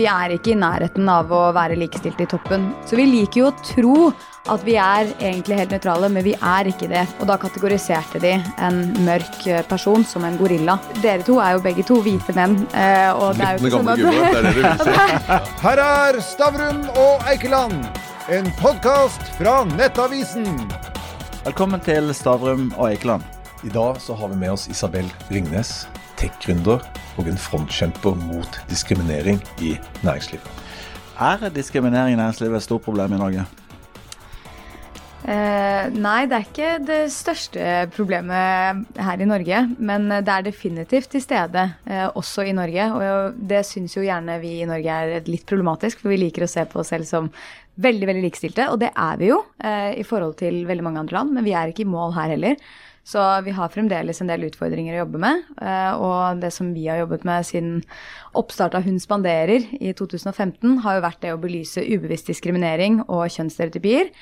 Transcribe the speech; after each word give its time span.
Vi 0.00 0.06
er 0.08 0.32
ikke 0.32 0.54
i 0.54 0.56
nærheten 0.56 1.08
av 1.12 1.28
å 1.28 1.40
være 1.52 1.74
likestilte 1.76 2.24
i 2.24 2.28
toppen. 2.30 2.70
Så 2.88 2.96
vi 2.96 3.04
liker 3.04 3.42
jo 3.42 3.48
å 3.50 3.56
tro 3.60 3.96
at 4.48 4.62
vi 4.64 4.78
er 4.80 5.10
egentlig 5.20 5.58
helt 5.58 5.74
nøytrale, 5.74 6.08
men 6.14 6.24
vi 6.24 6.32
er 6.40 6.70
ikke 6.70 6.88
det. 6.88 7.02
Og 7.20 7.28
da 7.28 7.36
kategoriserte 7.42 8.22
de 8.22 8.30
en 8.64 8.78
mørk 9.04 9.42
person 9.68 10.00
som 10.08 10.24
en 10.24 10.38
gorilla. 10.40 10.78
Dere 11.02 11.26
to 11.26 11.36
er 11.44 11.58
jo 11.58 11.60
begge 11.66 11.84
to 11.84 11.98
hvite 12.06 12.32
menn. 12.38 12.56
eh, 12.72 13.10
Og 13.12 13.36
det 13.36 13.44
er 13.44 13.58
jo 13.58 13.68
ikke 13.68 13.76
sånn 13.76 13.92
at 13.92 14.00
det 14.00 14.14
er 14.30 14.48
det 14.48 14.54
vil. 14.56 14.70
Her 15.66 15.84
er 15.84 16.20
Stavrum 16.24 16.80
og 16.96 17.28
Eikeland, 17.34 17.84
en 18.32 18.48
podkast 18.62 19.20
fra 19.36 19.58
Nettavisen. 19.76 20.48
Velkommen 21.44 21.84
til 21.84 22.08
Stavrum 22.16 22.70
og 22.78 22.88
Eikeland. 22.88 23.28
I 23.68 23.68
dag 23.76 24.00
så 24.00 24.16
har 24.16 24.32
vi 24.32 24.40
med 24.40 24.56
oss 24.56 24.64
Isabel 24.72 25.12
Ringnes, 25.28 25.82
tech-gründer 26.20 26.84
og 27.18 27.28
en 27.28 27.40
frontkjemper 27.40 28.18
mot 28.28 28.60
diskriminering 28.70 29.40
i 29.64 29.76
næringslivet. 30.04 30.50
Er 31.20 31.48
diskriminering 31.48 32.14
i 32.14 32.16
næringslivet 32.16 32.56
et 32.56 32.62
stort 32.62 32.82
problem 32.82 33.12
i 33.12 33.16
Norge? 33.16 33.46
Eh, 35.20 35.90
nei, 36.00 36.24
det 36.24 36.36
er 36.36 36.46
ikke 36.46 36.68
det 36.80 37.00
største 37.12 37.64
problemet 37.92 39.00
her 39.04 39.20
i 39.20 39.28
Norge. 39.28 39.62
Men 39.78 40.08
det 40.08 40.32
er 40.32 40.46
definitivt 40.46 41.10
til 41.12 41.24
stede, 41.24 41.66
eh, 41.86 42.06
også 42.08 42.46
i 42.48 42.56
Norge. 42.56 42.86
Og 42.96 43.40
det 43.52 43.64
syns 43.68 43.96
jo 43.96 44.06
gjerne 44.06 44.40
vi 44.40 44.60
i 44.60 44.68
Norge 44.68 45.00
er 45.00 45.28
litt 45.28 45.46
problematisk, 45.46 46.00
for 46.00 46.14
vi 46.14 46.22
liker 46.24 46.46
å 46.46 46.50
se 46.50 46.64
på 46.64 46.80
oss 46.80 46.92
selv 46.94 47.08
som 47.08 47.30
veldig 47.80 48.06
veldig 48.08 48.24
likestilte. 48.24 48.70
Og 48.72 48.80
det 48.80 48.92
er 48.96 49.18
vi 49.20 49.28
jo 49.32 49.42
eh, 49.62 49.98
i 50.00 50.06
forhold 50.06 50.38
til 50.40 50.64
veldig 50.68 50.86
mange 50.88 51.04
andre 51.04 51.20
land, 51.20 51.36
men 51.36 51.44
vi 51.44 51.52
er 51.52 51.68
ikke 51.68 51.84
i 51.84 51.92
mål 51.92 52.16
her 52.16 52.32
heller. 52.32 52.56
Så 53.10 53.20
vi 53.42 53.52
har 53.56 53.72
fremdeles 53.72 54.20
en 54.20 54.28
del 54.28 54.44
utfordringer 54.46 54.94
å 54.94 55.00
jobbe 55.00 55.18
med. 55.18 55.46
Og 56.04 56.42
det 56.42 56.50
som 56.52 56.68
vi 56.76 56.84
har 56.86 57.00
jobbet 57.00 57.24
med 57.24 57.46
siden 57.48 57.78
oppstart 58.36 58.76
av 58.76 58.84
Hun 58.84 59.00
spanderer 59.00 59.64
i 59.80 59.94
2015, 59.96 60.76
har 60.84 60.98
jo 60.98 61.06
vært 61.06 61.22
det 61.24 61.32
å 61.32 61.40
belyse 61.40 61.80
ubevisst 61.80 62.28
diskriminering 62.28 63.00
og 63.08 63.24
kjønnsstereotypier. 63.32 64.12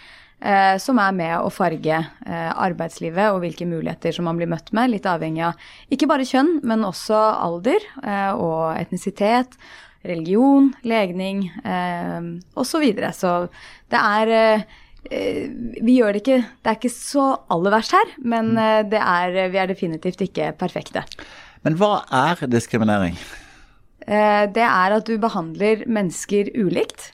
Eh, 0.40 0.76
Som 0.82 1.00
er 1.02 1.14
med 1.16 1.34
å 1.40 1.50
farge 1.52 1.98
eh, 1.98 2.50
arbeidslivet 2.52 3.32
og 3.32 3.42
hvilke 3.44 3.66
muligheter 3.68 4.14
som 4.14 4.28
man 4.28 4.38
blir 4.38 4.50
møtt 4.50 4.72
med. 4.76 4.92
Litt 4.92 5.08
avhengig 5.08 5.44
av 5.50 5.68
ikke 5.94 6.08
bare 6.10 6.26
kjønn, 6.28 6.58
men 6.66 6.86
også 6.86 7.18
alder 7.18 7.84
eh, 8.02 8.32
og 8.34 8.78
etnisitet. 8.78 9.58
Religion, 10.06 10.70
legning 10.86 11.48
osv. 12.54 12.68
Så, 12.70 12.78
videre. 12.78 13.08
så 13.12 13.32
det 13.90 13.98
er 13.98 14.62
vi 15.10 15.96
gjør 15.96 16.14
det 16.14 16.20
ikke 16.22 16.36
Det 16.38 16.70
er 16.70 16.76
ikke 16.78 16.92
så 16.94 17.24
aller 17.50 17.74
verst 17.74 17.96
her, 17.96 18.12
men 18.22 18.52
det 18.54 19.00
er, 19.02 19.34
vi 19.50 19.58
er 19.58 19.68
definitivt 19.68 20.22
ikke 20.22 20.52
perfekte. 20.60 21.02
Men 21.66 21.76
hva 21.80 22.04
er 22.14 22.46
diskriminering? 22.46 23.18
Det 24.06 24.64
er 24.68 24.96
at 25.00 25.10
du 25.10 25.18
behandler 25.20 25.82
mennesker 25.90 26.54
ulikt, 26.54 27.10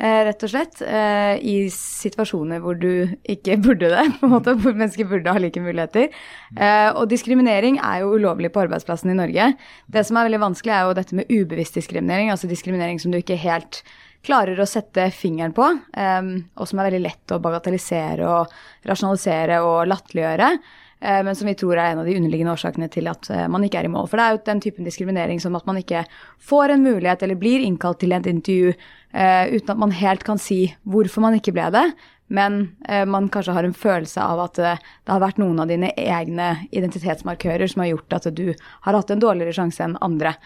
rett 0.00 0.42
og 0.46 0.50
slett. 0.52 0.80
eh, 0.82 1.36
I 1.44 1.54
situasjoner 1.70 2.60
hvor 2.64 2.78
du 2.80 3.12
ikke 3.28 3.58
burde 3.60 3.90
det, 3.92 4.04
på 4.20 4.26
en 4.26 4.32
måte, 4.32 4.54
hvor 4.56 4.72
mennesker 4.72 5.08
burde 5.10 5.32
ha 5.34 5.38
like 5.42 5.60
muligheter. 5.60 6.08
Eh, 6.56 6.90
Og 6.96 7.08
diskriminering 7.10 7.78
er 7.78 8.00
jo 8.00 8.14
ulovlig 8.16 8.52
på 8.54 8.62
arbeidsplassen 8.64 9.12
i 9.12 9.18
Norge. 9.18 9.50
Det 9.88 10.04
som 10.06 10.16
er 10.16 10.28
veldig 10.30 10.40
vanskelig, 10.46 10.72
er 10.72 10.86
jo 10.88 10.96
dette 10.96 11.14
med 11.20 11.28
ubevisst 11.30 11.76
diskriminering, 11.76 12.30
altså 12.32 12.48
diskriminering 12.48 13.00
som 13.02 13.12
du 13.12 13.18
ikke 13.20 13.36
helt 13.40 13.82
klarer 14.24 14.58
å 14.60 14.68
sette 14.68 15.06
fingeren 15.16 15.54
på, 15.56 15.64
eh, 15.96 16.22
og 16.56 16.68
som 16.68 16.78
er 16.80 16.90
veldig 16.90 17.04
lett 17.06 17.32
å 17.32 17.40
bagatellisere 17.40 18.26
og 18.28 18.52
rasjonalisere 18.88 19.60
og 19.64 19.86
latterliggjøre. 19.88 20.48
eh, 21.00 21.22
Men 21.24 21.34
som 21.34 21.46
vi 21.48 21.54
tror 21.54 21.78
er 21.78 21.92
en 21.92 22.00
av 22.00 22.04
de 22.04 22.16
underliggende 22.16 22.52
årsakene 22.52 22.90
til 22.92 23.08
at 23.08 23.30
eh, 23.30 23.46
man 23.48 23.64
ikke 23.64 23.78
er 23.80 23.84
i 23.88 23.92
mål. 23.92 24.08
For 24.08 24.16
det 24.20 24.24
er 24.26 24.32
jo 24.36 24.42
den 24.44 24.60
typen 24.60 24.84
diskriminering 24.84 25.40
som 25.40 25.56
at 25.56 25.64
man 25.66 25.76
ikke 25.80 26.04
får 26.38 26.70
en 26.74 26.84
mulighet 26.84 27.22
eller 27.22 27.40
blir 27.40 27.60
innkalt 27.64 28.00
til 28.00 28.12
et 28.12 28.26
intervju 28.26 28.74
eh, 29.12 29.50
uten 29.54 29.74
at 29.74 29.82
man 29.82 29.94
helt 29.94 30.24
kan 30.26 30.40
si 30.40 30.64
hvorfor 30.88 31.24
man 31.24 31.36
ikke 31.38 31.54
ble 31.56 31.68
det. 31.74 31.86
Men 32.30 32.60
uh, 32.86 33.04
man 33.10 33.28
kanskje 33.28 33.56
har 33.56 33.66
en 33.66 33.74
følelse 33.74 34.22
av 34.22 34.40
at 34.44 34.58
uh, 34.62 34.78
det 34.78 35.10
har 35.10 35.22
vært 35.22 35.40
noen 35.42 35.58
av 35.58 35.70
dine 35.70 35.90
egne 35.98 36.52
identitetsmarkører 36.70 37.70
som 37.72 37.82
har 37.82 37.90
gjort 37.90 38.18
at 38.20 38.28
du 38.38 38.44
har 38.54 38.94
hatt 38.94 39.10
en 39.10 39.22
dårligere 39.22 39.56
sjanse 39.56 39.82
enn 39.84 39.98
andre. 40.04 40.36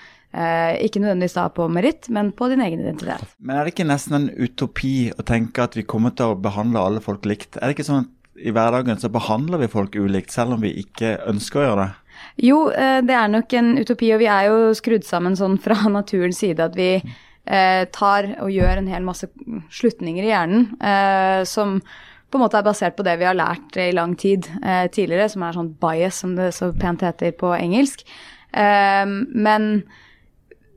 Ikke 0.83 0.99
nødvendigvis 0.99 1.37
da 1.37 1.45
på 1.55 1.69
meritt, 1.71 2.09
men 2.11 2.33
på 2.35 2.49
din 2.51 2.65
egen 2.65 2.81
identitet. 2.83 3.37
Men 3.39 3.55
er 3.55 3.69
det 3.69 3.71
ikke 3.71 3.85
nesten 3.87 4.17
en 4.17 4.25
utopi 4.35 5.13
å 5.15 5.23
tenke 5.23 5.63
at 5.63 5.77
vi 5.79 5.85
kommer 5.87 6.11
til 6.19 6.33
å 6.33 6.39
behandle 6.43 6.83
alle 6.83 7.03
folk 7.05 7.29
likt? 7.31 7.55
Er 7.61 7.71
det 7.71 7.77
ikke 7.77 7.87
sånn 7.87 8.01
at 8.03 8.43
i 8.43 8.51
hverdagen 8.51 8.99
så 8.99 9.13
behandler 9.15 9.63
vi 9.63 9.69
folk 9.71 9.95
ulikt, 9.95 10.35
selv 10.35 10.57
om 10.57 10.65
vi 10.65 10.73
ikke 10.81 11.13
ønsker 11.31 11.61
å 11.61 11.69
gjøre 11.69 11.85
det? 11.85 12.19
Jo, 12.49 12.59
det 13.07 13.15
er 13.15 13.31
nok 13.31 13.55
en 13.61 13.71
utopi, 13.79 14.11
og 14.17 14.25
vi 14.25 14.31
er 14.35 14.49
jo 14.49 14.75
skrudd 14.75 15.07
sammen 15.07 15.39
sånn 15.39 15.55
fra 15.63 15.79
naturens 16.01 16.43
side 16.43 16.67
at 16.67 16.75
vi 16.75 16.97
eh, 17.47 17.85
tar 17.95 18.31
og 18.43 18.53
gjør 18.53 18.81
en 18.81 18.91
hel 18.91 19.07
masse 19.07 19.29
slutninger 19.75 20.25
i 20.25 20.33
hjernen 20.33 20.69
eh, 20.81 21.43
som 21.49 21.79
på 22.35 22.41
en 22.41 22.43
måte 22.43 22.59
er 22.59 22.67
basert 22.67 22.97
på 22.99 23.05
det 23.07 23.15
vi 23.21 23.29
har 23.29 23.37
lært 23.39 23.77
i 23.79 23.93
lang 23.95 24.17
tid 24.19 24.49
eh, 24.65 24.89
tidligere, 24.91 25.29
som 25.31 25.45
er 25.47 25.55
sånn 25.55 25.75
bias, 25.79 26.23
som 26.25 26.33
det 26.35 26.51
så 26.57 26.73
pent 26.75 27.05
heter 27.07 27.37
på 27.39 27.53
engelsk. 27.55 28.03
Eh, 28.51 29.05
men 29.07 29.85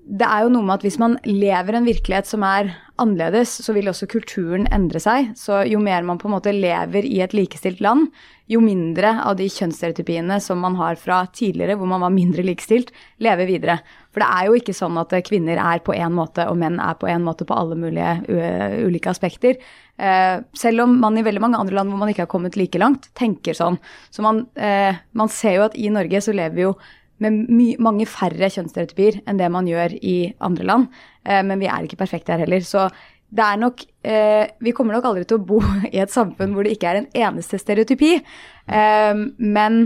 det 0.07 0.27
er 0.27 0.45
jo 0.45 0.51
noe 0.53 0.67
med 0.67 0.77
at 0.77 0.85
hvis 0.85 0.99
man 1.01 1.17
lever 1.25 1.79
en 1.79 1.87
virkelighet 1.87 2.29
som 2.29 2.45
er 2.45 2.69
annerledes, 3.01 3.57
så 3.65 3.73
vil 3.75 3.89
også 3.89 4.07
kulturen 4.11 4.69
endre 4.73 5.01
seg. 5.03 5.33
Så 5.37 5.63
jo 5.67 5.81
mer 5.83 6.05
man 6.07 6.21
på 6.21 6.29
en 6.29 6.37
måte 6.37 6.53
lever 6.53 7.05
i 7.05 7.19
et 7.25 7.33
likestilt 7.35 7.81
land, 7.83 8.07
jo 8.47 8.61
mindre 8.63 9.11
av 9.27 9.35
de 9.39 9.47
kjønnsstereotypiene 9.51 10.39
som 10.43 10.61
man 10.63 10.77
har 10.79 10.99
fra 10.99 11.23
tidligere, 11.27 11.75
hvor 11.79 11.89
man 11.91 12.03
var 12.05 12.13
mindre 12.15 12.45
likestilt, 12.47 12.93
lever 13.23 13.49
videre. 13.49 13.79
For 14.13 14.23
det 14.23 14.29
er 14.33 14.47
jo 14.47 14.59
ikke 14.59 14.75
sånn 14.77 14.99
at 15.01 15.15
kvinner 15.27 15.59
er 15.59 15.83
på 15.83 15.95
én 15.95 16.15
måte 16.15 16.47
og 16.47 16.55
menn 16.61 16.79
er 16.83 16.95
på 16.99 17.09
én 17.11 17.25
måte 17.25 17.47
på 17.47 17.57
alle 17.57 17.75
mulige 17.79 18.13
uh, 18.29 18.77
ulike 18.87 19.11
aspekter. 19.11 19.59
Eh, 19.97 20.37
selv 20.53 20.83
om 20.83 20.93
man 21.01 21.17
i 21.17 21.25
veldig 21.25 21.41
mange 21.41 21.57
andre 21.57 21.79
land 21.79 21.89
hvor 21.89 21.99
man 22.03 22.11
ikke 22.11 22.27
har 22.27 22.31
kommet 22.31 22.57
like 22.59 22.79
langt, 22.81 23.09
tenker 23.17 23.57
sånn. 23.57 23.79
Så 24.13 24.21
man, 24.25 24.45
eh, 24.55 24.95
man 25.17 25.31
ser 25.33 25.57
jo 25.57 25.65
at 25.65 25.77
i 25.77 25.89
Norge 25.89 26.21
så 26.21 26.35
lever 26.37 26.55
vi 26.55 26.67
jo 26.67 26.77
med 27.23 27.79
mange 27.81 28.05
færre 28.05 28.49
kjønnsstereotypier 28.53 29.23
enn 29.25 29.39
det 29.39 29.49
man 29.49 29.69
gjør 29.69 29.95
i 30.05 30.17
andre 30.43 30.67
land. 30.69 30.89
Eh, 31.25 31.41
men 31.41 31.57
vi 31.59 31.69
er 31.69 31.85
ikke 31.85 31.99
perfekte 31.99 32.35
her 32.35 32.45
heller. 32.45 32.61
Så 32.61 32.87
det 33.27 33.43
er 33.43 33.59
nok 33.59 33.81
eh, 34.07 34.47
Vi 34.63 34.71
kommer 34.75 34.95
nok 34.95 35.07
aldri 35.09 35.25
til 35.27 35.39
å 35.39 35.45
bo 35.49 35.61
i 35.95 35.99
et 36.03 36.13
samfunn 36.13 36.53
hvor 36.55 36.67
det 36.67 36.77
ikke 36.77 36.91
er 36.91 37.01
en 37.01 37.09
eneste 37.27 37.59
stereotypi. 37.61 38.17
Eh, 38.17 39.23
men 39.37 39.81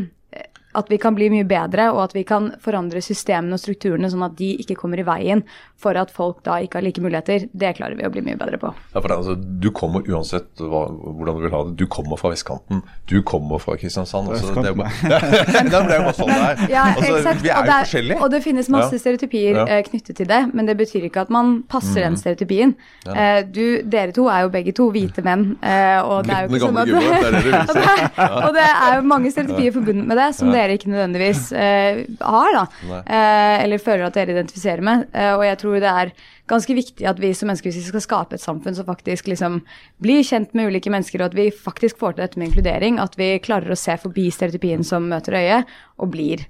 at 0.73 0.89
vi 0.91 0.97
kan 1.01 1.15
bli 1.17 1.29
mye 1.33 1.45
bedre, 1.47 1.89
og 1.91 2.03
at 2.05 2.13
vi 2.15 2.23
kan 2.27 2.51
forandre 2.63 3.01
systemene 3.03 3.53
og 3.57 3.59
strukturene 3.59 4.09
sånn 4.11 4.23
at 4.23 4.35
de 4.39 4.53
ikke 4.63 4.75
kommer 4.79 4.99
i 5.01 5.03
veien 5.07 5.43
for 5.81 5.97
at 5.97 6.11
folk 6.13 6.43
da 6.45 6.59
ikke 6.61 6.77
har 6.77 6.83
like 6.85 7.01
muligheter, 7.01 7.47
det 7.57 7.71
klarer 7.79 7.95
vi 7.97 8.05
å 8.05 8.11
bli 8.13 8.21
mye 8.21 8.37
bedre 8.37 8.59
på. 8.61 8.69
Ja, 8.93 9.01
for 9.01 9.07
det, 9.09 9.17
altså, 9.17 9.35
Du 9.61 9.71
kommer 9.71 10.05
uansett 10.07 10.61
hva, 10.61 10.83
hvordan 10.93 11.37
du 11.39 11.41
vil 11.47 11.51
ha 11.55 11.63
det. 11.65 11.75
Du 11.81 11.87
kommer 11.87 12.17
fra 12.21 12.29
vestkanten, 12.33 12.83
du 13.09 13.21
kommer 13.25 13.57
fra 13.59 13.75
Kristiansand. 13.81 14.29
Altså, 14.29 14.53
det, 14.61 14.69
er 14.69 14.73
det 15.71 15.79
er 15.81 15.97
jo 15.97 16.05
bare 16.05 16.13
sånn 16.17 16.29
det 16.31 16.41
er. 16.45 16.63
Ja, 16.71 16.83
altså, 16.95 17.33
vi 17.41 17.49
er 17.49 17.57
og, 17.57 17.65
jo 17.65 17.71
det 17.71 17.77
forskjellige. 17.85 18.19
og 18.21 18.31
det 18.35 18.41
finnes 18.45 18.69
masse 18.69 18.93
Ja. 18.95 19.01
stereotypier 19.01 19.55
Ja. 19.57 19.65
eh, 19.67 19.83
knyttet 19.89 20.15
til 20.21 20.27
det, 20.29 20.41
men 20.53 20.65
det 20.69 20.77
betyr 20.77 21.07
ikke 21.09 21.21
at 21.25 21.29
man 21.33 21.63
passer 21.69 22.01
den 22.05 22.15
stereotypien. 22.17 22.75
Eh, 23.07 23.41
du, 23.49 23.81
dere 23.83 24.11
to 24.15 24.27
er 24.29 24.45
jo 24.45 24.49
begge 24.53 24.73
to 24.77 24.89
hvite 24.93 25.23
menn, 25.25 25.57
eh, 25.63 25.99
og 26.01 26.25
det 26.27 26.35
er 26.35 26.45
jo 26.45 26.53
ikke 26.53 26.65
sånn 26.67 26.77
at 26.77 26.87
gubber, 26.87 27.01
det 27.01 27.27
er 27.27 27.41
det 27.41 28.41
og 28.45 28.53
det 28.55 28.67
er 28.69 28.95
jo 28.99 29.01
mange 29.09 29.31
stereotypier 29.33 29.73
forbundet 29.75 30.07
med 30.07 30.17
det, 30.21 30.29
som 30.37 30.51
dere 30.61 30.77
ikke 30.77 30.91
nødvendigvis 30.93 31.47
eh, 31.57 32.03
har, 32.21 32.55
da. 32.55 32.63
Eh, 33.01 33.63
eller 33.65 33.81
føler 33.81 34.05
at 34.07 34.17
dere 34.17 34.35
identifiserer 34.35 34.85
med. 34.85 35.09
Eh, 35.11 35.33
og 35.33 35.43
jeg 35.47 35.59
tror 35.61 35.81
det 35.81 35.91
er 35.91 36.13
ganske 36.51 36.75
viktig 36.75 37.07
at 37.07 37.19
vi 37.21 37.33
som 37.37 37.49
mennesker, 37.51 37.71
hvis 37.71 37.81
vi 37.81 37.91
skal 37.93 38.05
skape 38.05 38.37
et 38.37 38.43
samfunn 38.43 38.77
som 38.77 38.87
faktisk 38.87 39.29
liksom 39.31 39.61
blir 40.03 40.23
kjent 40.27 40.55
med 40.57 40.71
ulike 40.71 40.93
mennesker, 40.93 41.21
og 41.21 41.31
at 41.31 41.37
vi 41.37 41.49
faktisk 41.51 41.99
får 42.01 42.15
til 42.15 42.25
dette 42.25 42.41
med 42.41 42.51
inkludering, 42.51 42.99
at 43.03 43.17
vi 43.19 43.33
klarer 43.43 43.71
å 43.71 43.79
se 43.79 43.97
forbi 44.01 44.29
stereotypien 44.33 44.85
som 44.87 45.09
møter 45.11 45.37
øyet, 45.39 45.75
og 46.01 46.13
blir 46.15 46.45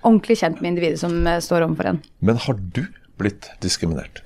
ordentlig 0.00 0.40
kjent 0.40 0.60
med 0.60 0.74
individet 0.74 1.00
som 1.02 1.20
eh, 1.26 1.40
står 1.44 1.66
overfor 1.66 1.92
en. 1.92 2.02
Men 2.24 2.40
har 2.46 2.58
du 2.76 2.84
blitt 3.20 3.50
diskriminert? 3.64 4.22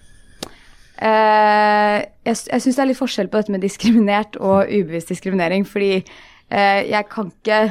Eh, 1.03 1.99
jeg 2.25 2.37
jeg 2.47 2.63
syns 2.63 2.77
det 2.77 2.83
er 2.85 2.91
litt 2.93 3.01
forskjell 3.01 3.31
på 3.31 3.41
dette 3.41 3.55
med 3.55 3.65
diskriminert 3.65 4.39
og 4.39 4.71
ubevisst 4.71 5.11
diskriminering. 5.11 5.67
Fordi 5.67 5.97
eh, 5.99 6.81
jeg 6.91 7.09
kan 7.11 7.33
ikke 7.33 7.63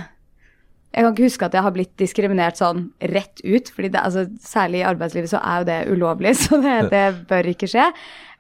jeg 0.94 1.02
kan 1.02 1.16
ikke 1.16 1.26
huske 1.26 1.48
at 1.48 1.56
jeg 1.58 1.66
har 1.66 1.74
blitt 1.74 1.94
diskriminert 1.98 2.60
sånn 2.60 2.86
rett 3.10 3.42
ut. 3.42 3.72
fordi 3.74 3.90
det, 3.96 4.04
altså, 4.04 4.28
Særlig 4.44 4.84
i 4.84 4.86
arbeidslivet 4.92 5.32
så 5.32 5.42
er 5.42 5.64
jo 5.64 5.70
det 5.72 5.80
ulovlig, 5.90 6.36
så 6.44 6.62
det, 6.62 6.78
det 6.94 7.04
bør 7.30 7.50
ikke 7.54 7.70
skje. 7.72 7.88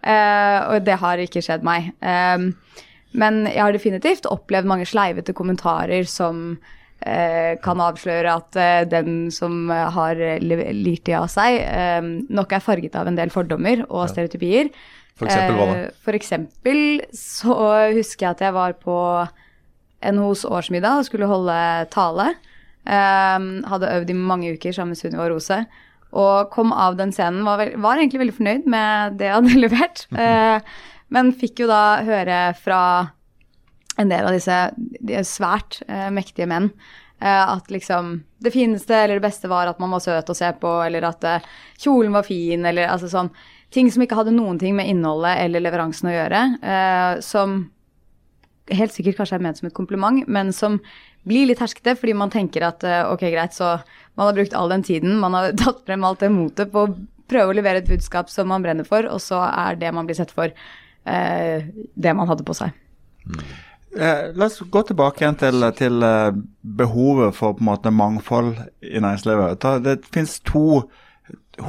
Uh, 0.03 0.59
og 0.75 0.85
det 0.85 0.99
har 1.01 1.23
ikke 1.23 1.41
skjedd 1.41 1.65
meg. 1.65 1.89
Um, 2.03 2.51
men 3.17 3.43
jeg 3.47 3.61
har 3.61 3.73
definitivt 3.73 4.29
opplevd 4.29 4.69
mange 4.69 4.85
sleivete 4.89 5.33
kommentarer 5.37 6.05
som 6.09 6.43
uh, 6.59 7.53
kan 7.63 7.83
avsløre 7.87 8.37
at 8.37 8.59
uh, 8.59 8.81
den 8.89 9.31
som 9.33 9.71
har 9.71 10.19
li- 10.43 10.73
lirt 10.77 11.07
de 11.09 11.17
av 11.17 11.29
seg, 11.33 11.57
nok 12.29 12.53
er 12.53 12.65
farget 12.65 12.99
av 12.99 13.09
en 13.09 13.17
del 13.17 13.33
fordommer 13.33 13.85
og 13.89 14.11
stereotypier. 14.11 14.69
For 15.17 15.29
eksempel 15.29 15.57
hva 15.57 15.69
da? 15.71 15.87
For 16.05 16.17
eksempel 16.17 16.83
så 17.17 17.57
husker 17.95 18.27
jeg 18.27 18.35
at 18.35 18.45
jeg 18.45 18.55
var 18.55 18.77
på 18.81 18.97
NHOs 20.11 20.43
årsmiddag 20.49 20.99
og 21.01 21.07
skulle 21.07 21.29
holde 21.29 21.55
tale. 21.93 22.33
Um, 22.83 23.61
hadde 23.71 23.91
øvd 23.95 24.09
i 24.11 24.15
mange 24.19 24.53
uker 24.57 24.75
sammen 24.75 24.91
med 24.91 24.99
Sunniva 24.99 25.29
Rose. 25.31 25.59
Og 26.13 26.49
kom 26.53 26.73
av 26.75 26.97
den 26.99 27.13
scenen, 27.15 27.45
var, 27.47 27.61
vel- 27.61 27.77
var 27.81 27.97
egentlig 27.97 28.19
veldig 28.21 28.35
fornøyd 28.37 28.65
med 28.69 29.15
det 29.21 29.29
jeg 29.29 29.37
hadde 29.37 29.61
levert. 29.65 30.03
Uh, 30.11 30.59
men 31.13 31.31
fikk 31.37 31.63
jo 31.63 31.69
da 31.71 31.83
høre 32.05 32.41
fra 32.59 32.81
en 34.01 34.09
del 34.09 34.25
av 34.25 34.33
disse 34.35 34.57
de 34.77 35.23
svært 35.27 35.79
uh, 35.87 36.09
mektige 36.13 36.47
menn 36.49 36.71
uh, 37.21 37.53
at 37.55 37.69
liksom 37.71 38.15
det 38.43 38.51
fineste 38.55 38.95
eller 38.97 39.19
det 39.19 39.25
beste 39.27 39.49
var 39.51 39.69
at 39.69 39.79
man 39.79 39.93
var 39.93 40.01
søt 40.03 40.31
å 40.33 40.35
se 40.37 40.49
på, 40.59 40.71
eller 40.83 41.05
at 41.07 41.27
kjolen 41.79 42.11
var 42.17 42.25
fin, 42.27 42.65
eller 42.65 42.89
altså 42.91 43.09
sånn 43.11 43.31
Ting 43.73 43.87
som 43.89 44.03
ikke 44.05 44.13
hadde 44.19 44.29
noen 44.35 44.59
ting 44.61 44.75
med 44.77 44.85
innholdet 44.85 45.39
eller 45.47 45.63
leveransen 45.65 46.11
å 46.11 46.11
gjøre. 46.13 46.41
som 47.25 47.55
helt 48.71 48.93
sikkert 48.95 49.17
kanskje 49.19 49.39
er 49.39 49.43
ment 49.43 49.59
som 49.59 49.67
et 49.67 49.75
kompliment, 49.75 50.21
men 50.27 50.53
som 50.55 50.77
blir 51.27 51.47
litt 51.49 51.61
herskete 51.63 51.95
fordi 51.99 52.15
man 52.17 52.31
tenker 52.33 52.65
at 52.67 52.85
eh, 52.87 53.01
ok, 53.09 53.25
greit, 53.33 53.55
så 53.55 53.75
man 54.19 54.29
har 54.29 54.37
brukt 54.37 54.55
all 54.57 54.71
den 54.71 54.85
tiden, 54.85 55.17
man 55.19 55.35
har 55.37 55.51
tatt 55.63 55.83
frem 55.87 56.05
alt 56.07 56.23
det 56.23 56.31
motet 56.33 56.71
på 56.73 56.85
å 56.85 56.93
prøve 57.31 57.53
å 57.53 57.57
levere 57.57 57.81
et 57.81 57.89
budskap 57.89 58.31
som 58.31 58.49
man 58.51 58.63
brenner 58.63 58.87
for, 58.87 59.07
og 59.09 59.21
så 59.23 59.41
er 59.47 59.79
det 59.79 59.91
man 59.95 60.07
blir 60.07 60.17
sett 60.19 60.33
for, 60.35 60.53
eh, 61.05 61.69
det 61.93 62.15
man 62.15 62.29
hadde 62.29 62.45
på 62.47 62.55
seg. 62.57 62.75
Eh, 63.93 64.33
la 64.33 64.49
oss 64.49 64.59
gå 64.59 64.81
tilbake 64.89 65.23
igjen 65.23 65.39
til, 65.39 65.65
til 65.77 66.03
eh, 66.05 66.35
behovet 66.81 67.35
for 67.37 67.55
på 67.55 67.63
en 67.63 67.69
måte 67.69 67.93
mangfold 67.93 68.55
i 68.81 68.99
næringslivet. 68.99 69.67
Det 69.85 69.99
finnes 70.13 70.39
to 70.49 70.83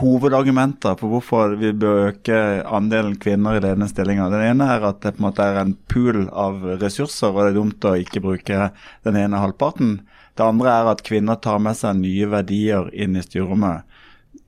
hovedargumenter 0.00 0.96
på 0.98 1.08
hvorfor 1.10 1.54
vi 1.60 1.70
bør 1.76 2.10
øke 2.10 2.38
andelen 2.64 3.16
kvinner 3.20 3.56
i 3.56 3.62
ledende 3.62 3.88
stillinger. 3.90 4.32
Det 4.32 4.42
ene 4.50 4.68
er 4.74 4.86
at 4.90 5.00
det 5.04 5.14
på 5.16 5.22
en 5.22 5.26
måte 5.28 5.46
er 5.46 5.60
en 5.60 5.76
pool 5.90 6.26
av 6.30 6.62
ressurser, 6.82 7.30
og 7.30 7.40
det 7.40 7.52
er 7.52 7.58
dumt 7.58 7.88
å 7.88 7.94
ikke 8.00 8.22
bruke 8.24 8.68
den 9.06 9.18
ene 9.20 9.42
halvparten. 9.42 9.98
Det 10.34 10.46
andre 10.46 10.72
er 10.72 10.90
at 10.90 11.04
kvinner 11.06 11.38
tar 11.38 11.60
med 11.62 11.78
seg 11.78 12.00
nye 12.00 12.28
verdier 12.30 12.90
inn 12.92 13.14
i 13.16 13.22
styrerommet. 13.22 13.84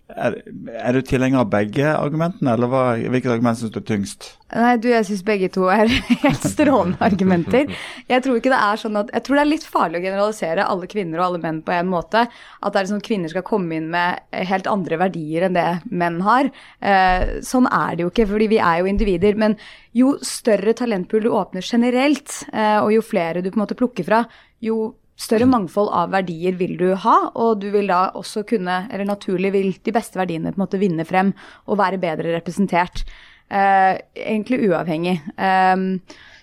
Er, 0.07 0.37
er 0.71 0.95
du 0.95 1.01
tilhenger 1.03 1.41
av 1.43 1.49
begge 1.51 1.87
argumentene, 1.91 2.53
eller 2.53 2.71
hva, 2.71 2.83
hvilket 3.11 3.33
argument 3.33 3.59
syns 3.59 3.73
du 3.75 3.81
er 3.81 3.87
tyngst? 3.89 4.29
Nei, 4.55 4.77
du, 4.79 4.87
jeg 4.93 5.07
syns 5.09 5.25
begge 5.27 5.49
to 5.51 5.65
er 5.73 5.91
helt 6.23 6.45
strålende 6.47 7.01
argumenter. 7.03 7.73
Jeg 8.07 8.23
tror 8.23 8.39
ikke 8.39 8.53
det 8.53 8.61
er 8.63 8.79
sånn 8.79 9.01
at, 9.01 9.11
jeg 9.11 9.27
tror 9.27 9.39
det 9.39 9.43
er 9.43 9.51
litt 9.51 9.67
farlig 9.67 9.99
å 9.99 10.05
generalisere 10.05 10.67
alle 10.71 10.87
kvinner 10.93 11.19
og 11.19 11.27
alle 11.27 11.41
menn 11.43 11.59
på 11.67 11.75
en 11.75 11.91
måte. 11.91 12.23
At 12.63 12.77
det 12.77 12.85
er 12.85 12.91
sånn 12.93 13.03
kvinner 13.09 13.33
skal 13.33 13.47
komme 13.49 13.81
inn 13.81 13.89
med 13.91 14.23
helt 14.53 14.71
andre 14.71 15.01
verdier 15.03 15.49
enn 15.49 15.59
det 15.59 15.67
menn 15.91 16.21
har. 16.27 16.53
Eh, 16.79 17.41
sånn 17.47 17.67
er 17.67 17.97
det 17.99 18.07
jo 18.07 18.13
ikke, 18.15 18.29
fordi 18.31 18.49
vi 18.55 18.61
er 18.63 18.85
jo 18.85 18.93
individer. 18.93 19.41
Men 19.43 19.59
jo 19.99 20.15
større 20.23 20.77
talentpool 20.79 21.27
du 21.27 21.33
åpner 21.35 21.67
generelt, 21.67 22.45
eh, 22.53 22.79
og 22.79 22.95
jo 22.95 23.03
flere 23.03 23.43
du 23.43 23.51
på 23.51 23.59
en 23.59 23.65
måte 23.67 23.79
plukker 23.79 24.07
fra, 24.07 24.23
jo 24.63 24.95
større 25.17 25.49
mangfold 25.49 25.89
av 25.97 26.13
verdier 26.13 26.57
vil 26.59 26.77
du 26.81 26.91
ha, 27.03 27.17
og 27.35 27.63
du 27.63 27.71
vil 27.75 27.89
da 27.91 28.11
også 28.19 28.45
kunne, 28.49 28.83
eller 28.93 29.09
naturlig 29.09 29.53
vil 29.55 29.71
de 29.83 29.95
beste 29.95 30.21
verdiene 30.21 30.53
på 30.53 30.61
en 30.61 30.67
måte 30.67 30.81
vinne 30.81 31.07
frem 31.09 31.33
og 31.67 31.81
være 31.81 32.01
bedre 32.03 32.37
representert. 32.37 33.07
Eh, 33.49 33.97
egentlig 34.19 34.65
uavhengig. 34.69 35.17
Eh, 35.39 35.87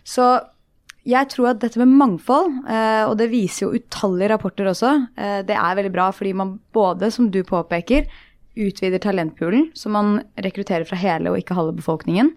så 0.04 0.28
jeg 1.04 1.28
tror 1.34 1.52
at 1.52 1.60
dette 1.60 1.80
med 1.82 1.92
mangfold, 2.00 2.62
eh, 2.64 3.04
og 3.10 3.18
det 3.20 3.28
viser 3.32 3.66
jo 3.66 3.80
utallige 3.80 4.32
rapporter 4.32 4.70
også, 4.72 4.94
eh, 5.18 5.42
det 5.44 5.56
er 5.56 5.76
veldig 5.76 5.92
bra 5.92 6.10
fordi 6.16 6.34
man 6.34 6.60
både, 6.74 7.12
som 7.12 7.30
du 7.30 7.44
påpeker, 7.44 8.08
utvider 8.56 9.02
talentpoolen, 9.02 9.72
så 9.76 9.90
man 9.90 10.22
rekrutterer 10.38 10.86
fra 10.88 10.96
hele 10.96 11.32
og 11.32 11.40
ikke 11.42 11.58
halve 11.58 11.76
befolkningen. 11.76 12.32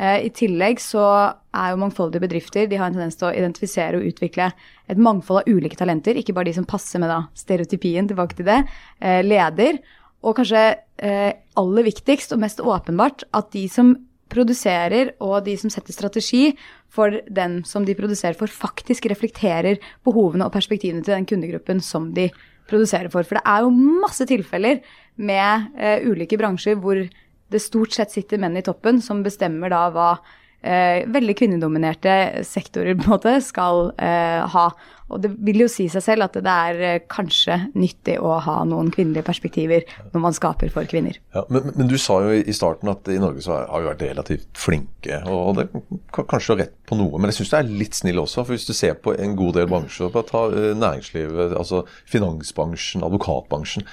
Eh, 0.00 0.26
I 0.26 0.32
tillegg 0.32 0.80
så 0.80 1.04
er 1.52 1.72
jo 1.72 1.80
mangfoldige 1.82 2.24
bedrifter 2.24 2.68
de 2.70 2.78
har 2.80 2.88
en 2.88 2.96
tendens 2.96 3.18
til 3.20 3.28
å 3.28 3.34
identifisere 3.36 3.98
og 3.98 4.06
utvikle 4.08 4.48
et 4.88 5.00
mangfold 5.00 5.42
av 5.42 5.50
ulike 5.50 5.76
talenter, 5.76 6.16
ikke 6.16 6.34
bare 6.36 6.48
de 6.48 6.56
som 6.56 6.68
passer 6.68 7.02
med 7.02 7.12
da 7.12 7.24
stereotypien, 7.36 8.08
tilbake 8.08 8.38
til 8.38 8.48
det, 8.48 8.62
eh, 9.00 9.20
leder. 9.26 9.80
Og 10.24 10.36
kanskje 10.36 10.62
eh, 11.04 11.32
aller 11.56 11.84
viktigst 11.84 12.32
og 12.32 12.40
mest 12.40 12.60
åpenbart 12.60 13.26
at 13.36 13.52
de 13.52 13.66
som 13.68 13.92
produserer 14.30 15.16
og 15.20 15.44
de 15.44 15.56
som 15.58 15.72
setter 15.72 15.92
strategi 15.92 16.54
for 16.88 17.18
den 17.28 17.64
som 17.66 17.84
de 17.84 17.96
produserer 17.98 18.36
for, 18.38 18.46
faktisk 18.46 19.08
reflekterer 19.10 19.80
behovene 20.06 20.46
og 20.46 20.54
perspektivene 20.54 21.02
til 21.02 21.16
den 21.16 21.26
kundegruppen 21.26 21.80
som 21.82 22.12
de 22.14 22.28
produserer 22.70 23.10
for. 23.10 23.26
For 23.26 23.40
det 23.40 23.42
er 23.44 23.64
jo 23.66 23.72
masse 23.74 24.24
tilfeller 24.30 24.84
med 25.18 25.74
ulike 26.06 26.38
bransjer 26.38 26.78
hvor 26.78 27.02
det 27.50 27.62
stort 27.62 27.96
sett 27.96 28.14
sitter 28.14 28.40
menn 28.42 28.58
i 28.58 28.64
toppen 28.66 29.02
som 29.04 29.24
bestemmer 29.26 29.72
da 29.72 29.88
hva 29.94 30.10
eh, 30.62 31.08
veldig 31.10 31.36
kvinnedominerte 31.38 32.44
sektorer 32.46 32.96
på 32.98 33.06
en 33.06 33.14
måte 33.16 33.36
skal 33.44 33.90
eh, 33.98 34.40
ha. 34.54 34.70
Og 35.10 35.18
det 35.24 35.32
vil 35.42 35.64
jo 35.64 35.68
si 35.70 35.88
seg 35.90 36.04
selv 36.04 36.28
at 36.28 36.36
det 36.38 36.52
er 36.52 36.80
eh, 36.86 37.00
kanskje 37.10 37.56
nyttig 37.74 38.16
å 38.22 38.36
ha 38.44 38.60
noen 38.68 38.92
kvinnelige 38.94 39.26
perspektiver 39.26 39.86
når 40.12 40.22
man 40.22 40.36
skaper 40.36 40.70
for 40.72 40.86
kvinner. 40.90 41.18
Ja, 41.34 41.42
men, 41.50 41.72
men 41.74 41.90
du 41.90 41.96
sa 41.98 42.20
jo 42.26 42.36
i 42.38 42.54
starten 42.54 42.92
at 42.92 43.10
i 43.10 43.18
Norge 43.22 43.42
så 43.44 43.58
har 43.58 43.82
vi 43.82 43.90
vært 43.90 44.06
relativt 44.06 44.48
flinke. 44.58 45.22
Og 45.26 45.58
det 45.58 45.66
er 45.66 46.28
kanskje 46.30 46.60
rett 46.62 46.76
på 46.86 46.98
noe, 47.00 47.18
men 47.18 47.32
jeg 47.32 47.40
syns 47.40 47.54
det 47.54 47.62
er 47.62 47.74
litt 47.82 47.98
snill 47.98 48.22
også. 48.22 48.44
For 48.44 48.54
hvis 48.54 48.68
du 48.68 48.74
ser 48.76 48.96
på 49.02 49.16
en 49.16 49.34
god 49.38 49.58
del 49.58 49.68
bransjer, 49.72 50.14
ta 50.30 50.46
eh, 50.52 50.70
næringslivet, 50.78 51.58
altså 51.58 51.82
finansbransjen, 52.10 53.06
advokatbransjen. 53.06 53.88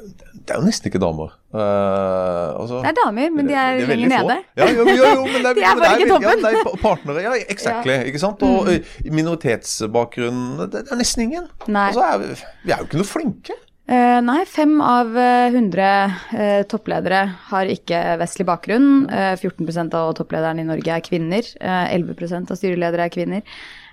Det 0.00 0.54
er 0.54 0.58
jo 0.60 0.66
nesten 0.66 0.88
ikke 0.90 1.00
damer. 1.02 1.30
Uh, 1.52 2.60
altså, 2.60 2.80
Det 2.84 2.90
er 2.90 2.96
damer, 2.98 3.30
men 3.34 3.46
de 3.50 3.54
er, 3.54 3.80
lenger 3.86 4.10
få. 4.14 4.28
nede. 4.28 4.36
Ja, 4.60 4.68
jo, 4.74 4.84
jo, 4.88 5.04
jo, 5.04 5.24
men 5.28 5.42
det 5.46 5.54
De 5.58 5.64
er 5.66 5.80
bare 5.80 5.96
ikke 5.98 6.10
toppen. 6.12 6.28
Ja, 6.28 6.34
det 6.40 6.52
er 6.52 6.64
pa- 6.68 6.80
partnere, 6.82 7.24
ja, 7.26 7.32
exactly. 7.54 7.96
Ikke 8.10 8.22
sant? 8.22 8.42
Og 8.46 8.70
Mm. 8.70 9.14
minoritetsbakgrunn, 9.18 10.70
det, 10.70 10.84
er 10.90 10.96
nesten 11.00 11.24
ingen. 11.26 11.48
Altså, 11.68 12.04
er 12.06 12.22
vi, 12.22 12.30
er 12.72 12.78
jo 12.80 12.86
ikke 12.88 13.00
noe 13.02 13.08
flinke. 13.10 13.56
Uh, 13.90 14.20
nei, 14.22 14.44
fem 14.46 14.76
av 14.86 15.08
hundre 15.50 15.86
100 15.90 16.38
uh, 16.38 16.62
toppledere 16.70 17.24
har 17.50 17.70
ikke 17.72 18.00
vestlig 18.20 18.46
bakgrunn. 18.46 18.90
Eh, 19.10 19.32
14% 19.40 19.96
av 19.98 20.12
topplederne 20.18 20.62
i 20.62 20.68
Norge 20.68 20.94
er 20.94 21.02
kvinner. 21.02 21.42
Eh, 21.58 21.94
11% 21.96 22.52
av 22.54 22.58
styreledere 22.60 23.08
er 23.08 23.14
kvinner. 23.16 23.42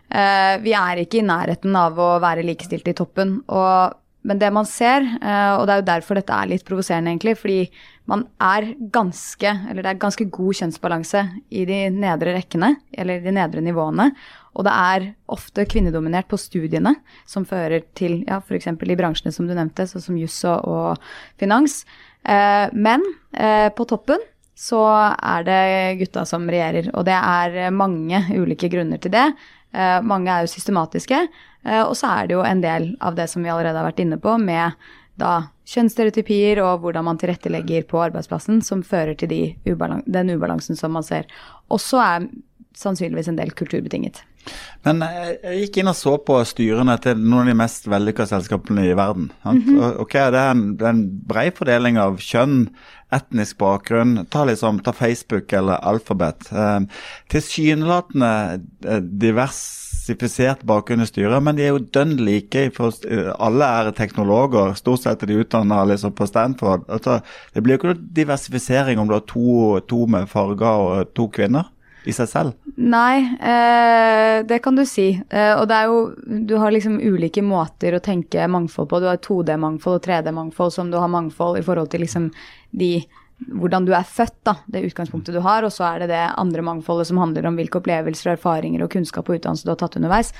Eh, 0.08 0.54
vi 0.62 0.76
er 0.78 1.02
ikke 1.02 1.20
i 1.24 1.26
nærheten 1.26 1.74
av 1.76 1.98
å 2.00 2.12
være 2.24 2.46
likestilte 2.46 2.94
i 2.94 2.98
toppen. 3.00 3.40
Og, 3.50 3.98
men 4.26 4.40
det 4.42 4.50
man 4.52 4.66
ser, 4.68 5.06
eh, 5.22 5.54
og 5.56 5.68
det 5.68 5.74
er 5.76 5.82
jo 5.82 5.88
derfor 5.92 6.18
dette 6.18 6.36
er 6.36 6.50
litt 6.50 6.66
provoserende, 6.68 7.14
egentlig, 7.14 7.38
fordi 7.40 7.60
man 8.10 8.26
er 8.44 8.74
ganske, 8.94 9.52
eller 9.70 9.84
det 9.84 9.92
er 9.92 10.02
ganske 10.02 10.28
god 10.34 10.58
kjønnsbalanse 10.60 11.24
i 11.56 11.64
de 11.70 11.80
nedre 11.94 12.34
rekkene, 12.36 12.74
eller 12.98 13.22
de 13.24 13.34
nedre 13.36 13.64
nivåene. 13.64 14.10
Og 14.58 14.66
det 14.66 14.74
er 14.74 15.08
ofte 15.32 15.68
kvinnedominert 15.70 16.28
på 16.32 16.40
studiene, 16.42 16.96
som 17.30 17.46
fører 17.48 17.86
til 17.96 18.24
ja, 18.28 18.42
f.eks. 18.42 18.72
i 18.74 19.00
bransjene 19.00 19.36
som 19.36 19.48
du 19.48 19.54
nevnte, 19.54 19.86
sånn 19.88 20.04
som 20.10 20.18
juss 20.20 20.40
og 20.48 20.98
finans. 21.40 21.84
Eh, 22.26 22.66
men 22.74 23.06
eh, 23.38 23.70
på 23.76 23.86
toppen 23.88 24.24
så 24.58 24.82
er 25.14 25.44
det 25.46 25.62
gutta 26.00 26.24
som 26.26 26.48
regjerer, 26.50 26.90
og 26.98 27.06
det 27.06 27.16
er 27.16 27.70
mange 27.76 28.24
ulike 28.34 28.72
grunner 28.74 28.98
til 29.04 29.14
det. 29.14 29.28
Eh, 29.78 30.00
mange 30.02 30.34
er 30.34 30.46
jo 30.46 30.54
systematiske, 30.56 31.20
eh, 31.66 31.84
og 31.84 31.94
så 32.00 32.10
er 32.16 32.28
det 32.28 32.38
jo 32.38 32.46
en 32.46 32.64
del 32.64 32.90
av 33.04 33.18
det 33.18 33.28
som 33.30 33.46
vi 33.46 33.52
allerede 33.54 33.78
har 33.78 33.86
vært 33.92 34.02
inne 34.02 34.18
på, 34.22 34.34
med 34.42 34.74
da 35.22 35.50
kjønnsstereotypier 35.68 36.62
og 36.64 36.84
hvordan 36.84 37.06
man 37.08 37.20
tilrettelegger 37.22 37.86
på 37.90 38.02
arbeidsplassen, 38.08 38.62
som 38.66 38.86
fører 38.86 39.18
til 39.18 39.32
de 39.32 39.42
ubalan 39.68 40.04
den 40.06 40.32
ubalansen 40.34 40.78
som 40.80 40.94
man 40.96 41.06
ser. 41.06 41.28
Også 41.74 42.00
er 42.02 42.28
sannsynligvis 42.78 43.32
en 43.32 43.40
del 43.40 43.54
kulturbetinget. 43.58 44.22
Men 44.86 45.02
jeg, 45.04 45.38
gikk 45.64 45.80
inn 45.82 45.92
og 45.92 45.98
så 45.98 46.14
på 46.24 46.38
styrene 46.48 46.96
til 47.04 47.20
noen 47.20 47.44
av 47.44 47.50
de 47.52 47.56
mest 47.60 47.88
vellykka 47.92 48.28
selskapene 48.30 48.86
i 48.88 48.96
verden. 48.96 49.32
Mm 49.44 49.64
-hmm. 49.64 49.98
Ok, 50.00 50.14
Det 50.14 50.40
er 50.40 50.52
en, 50.52 50.78
en 50.82 51.10
brei 51.28 51.52
fordeling 51.52 51.98
av 51.98 52.18
kjønn, 52.18 52.70
etnisk 53.12 53.58
bakgrunn. 53.58 54.26
Ta, 54.30 54.46
liksom, 54.46 54.80
ta 54.80 54.92
Facebook 54.92 55.54
eller 55.54 55.74
Alphabet. 55.74 56.52
Eh, 56.52 56.80
Tilsynelatende 57.30 58.62
eh, 58.86 59.00
diversifisert 59.00 60.64
bakgrunn 60.64 61.02
i 61.02 61.06
styret, 61.06 61.44
men 61.44 61.56
de 61.56 61.64
er 61.64 61.68
jo 61.68 61.80
dønn 61.80 62.18
like. 62.18 62.72
For, 62.76 62.92
eh, 63.10 63.34
Alle 63.40 63.66
er 63.66 63.92
teknologer, 63.92 64.76
stort 64.76 65.02
sett 65.02 65.24
er 65.24 65.28
de 65.28 65.40
utdanna 65.44 65.86
liksom, 65.86 66.12
på 66.12 66.28
Stanford. 66.28 66.84
Altså, 66.90 67.22
det 67.54 67.64
blir 67.64 67.76
jo 67.76 67.78
ikke 67.78 67.94
noe 67.94 68.14
diversifisering 68.14 69.00
om 69.00 69.08
du 69.08 69.14
har 69.14 69.26
to, 69.28 69.80
to 69.80 70.06
med 70.06 70.28
farger 70.28 70.66
og 70.66 71.14
to 71.16 71.28
kvinner 71.28 71.66
i 72.08 72.16
seg 72.16 72.30
selv. 72.32 72.74
Nei, 72.78 73.20
eh, 73.38 74.40
det 74.48 74.62
kan 74.64 74.78
du 74.78 74.86
si. 74.88 75.10
Eh, 75.30 75.54
og 75.58 75.68
det 75.70 75.78
er 75.78 75.92
jo 75.92 76.00
Du 76.48 76.56
har 76.58 76.72
liksom 76.72 77.00
ulike 77.02 77.44
måter 77.44 77.96
å 77.98 78.04
tenke 78.04 78.48
mangfold 78.48 78.90
på. 78.90 79.00
Du 79.02 79.08
har 79.10 79.18
2D-mangfold 79.18 80.00
og 80.00 80.04
3D-mangfold 80.08 80.74
som 80.74 80.92
du 80.92 80.98
har 80.98 81.12
mangfold 81.12 81.60
i 81.60 81.66
forhold 81.66 81.92
til 81.92 82.06
liksom 82.06 82.32
de 82.72 83.06
hvordan 83.38 83.86
du 83.86 83.92
er 83.94 84.06
født, 84.08 84.40
da, 84.48 84.56
det 84.66 84.82
utgangspunktet 84.88 85.36
du 85.36 85.42
har, 85.46 85.66
og 85.66 85.70
så 85.74 85.86
er 85.92 86.02
det 86.02 86.08
det 86.10 86.24
andre 86.42 86.64
mangfoldet 86.66 87.10
som 87.10 87.20
handler 87.22 87.46
om 87.46 87.58
hvilke 87.60 87.78
opplevelser, 87.78 88.32
erfaringer 88.34 88.82
og 88.82 88.90
kunnskap 88.96 89.30
og 89.30 89.38
utdannelse 89.38 89.68
du 89.68 89.74
har 89.76 89.78
tatt 89.78 89.98
underveis. 90.00 90.32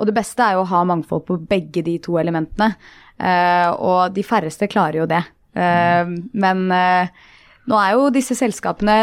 Og 0.00 0.08
det 0.08 0.14
beste 0.16 0.44
er 0.44 0.56
jo 0.56 0.64
å 0.64 0.70
ha 0.70 0.80
mangfold 0.88 1.26
på 1.28 1.36
begge 1.50 1.84
de 1.84 1.98
to 2.00 2.16
elementene, 2.20 2.72
eh, 3.20 3.68
og 3.76 4.16
de 4.16 4.24
færreste 4.24 4.70
klarer 4.72 5.02
jo 5.02 5.10
det. 5.10 5.20
Eh, 5.52 6.16
men 6.32 6.64
eh, 6.72 7.12
nå 7.68 7.80
er 7.82 7.94
jo 7.96 8.10
disse 8.14 8.36
selskapene 8.38 8.98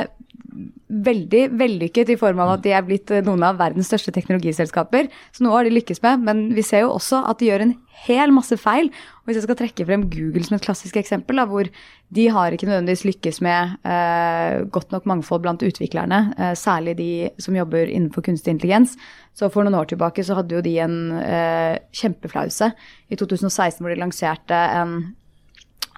veldig 0.94 1.48
vellykket 1.58 2.14
i 2.14 2.18
form 2.20 2.42
av 2.44 2.56
at 2.56 2.66
de 2.66 2.74
er 2.76 2.86
blitt 2.86 3.12
eh, 3.14 3.24
noen 3.26 3.44
av 3.48 3.58
verdens 3.62 3.90
største 3.90 4.14
teknologiselskaper. 4.16 5.10
Så 5.34 5.46
noe 5.46 5.56
har 5.58 5.68
de 5.68 5.74
lykkes 5.74 6.04
med, 6.06 6.28
men 6.28 6.44
vi 6.54 6.66
ser 6.66 6.86
jo 6.86 6.94
også 6.94 7.24
at 7.30 7.42
de 7.42 7.50
gjør 7.50 7.66
en 7.66 7.74
hel 8.04 8.34
masse 8.36 8.56
feil. 8.60 8.90
Og 9.22 9.30
hvis 9.30 9.40
jeg 9.40 9.46
skal 9.48 9.60
trekke 9.60 9.88
frem 9.88 10.06
Google 10.12 10.44
som 10.46 10.58
et 10.58 10.66
klassisk 10.66 10.98
eksempel, 11.00 11.40
da, 11.40 11.48
hvor 11.50 11.70
de 12.14 12.28
har 12.36 12.54
ikke 12.54 12.68
nødvendigvis 12.70 13.06
lykkes 13.08 13.42
med 13.46 13.78
eh, 13.90 14.62
godt 14.74 14.94
nok 14.94 15.08
mangfold 15.10 15.44
blant 15.46 15.66
utviklerne, 15.66 16.22
eh, 16.38 16.54
særlig 16.60 16.98
de 17.00 17.10
som 17.42 17.58
jobber 17.58 17.90
innenfor 17.90 18.26
kunstig 18.26 18.54
intelligens. 18.54 18.98
Så 19.34 19.50
for 19.54 19.66
noen 19.66 19.80
år 19.80 19.90
tilbake 19.90 20.26
så 20.26 20.38
hadde 20.38 20.58
jo 20.58 20.64
de 20.66 20.78
en 20.84 20.98
eh, 21.24 21.82
kjempeflause 21.96 22.74
i 23.10 23.18
2016 23.20 23.82
hvor 23.82 23.94
de 23.94 24.02
lanserte 24.02 24.64
en 24.78 24.98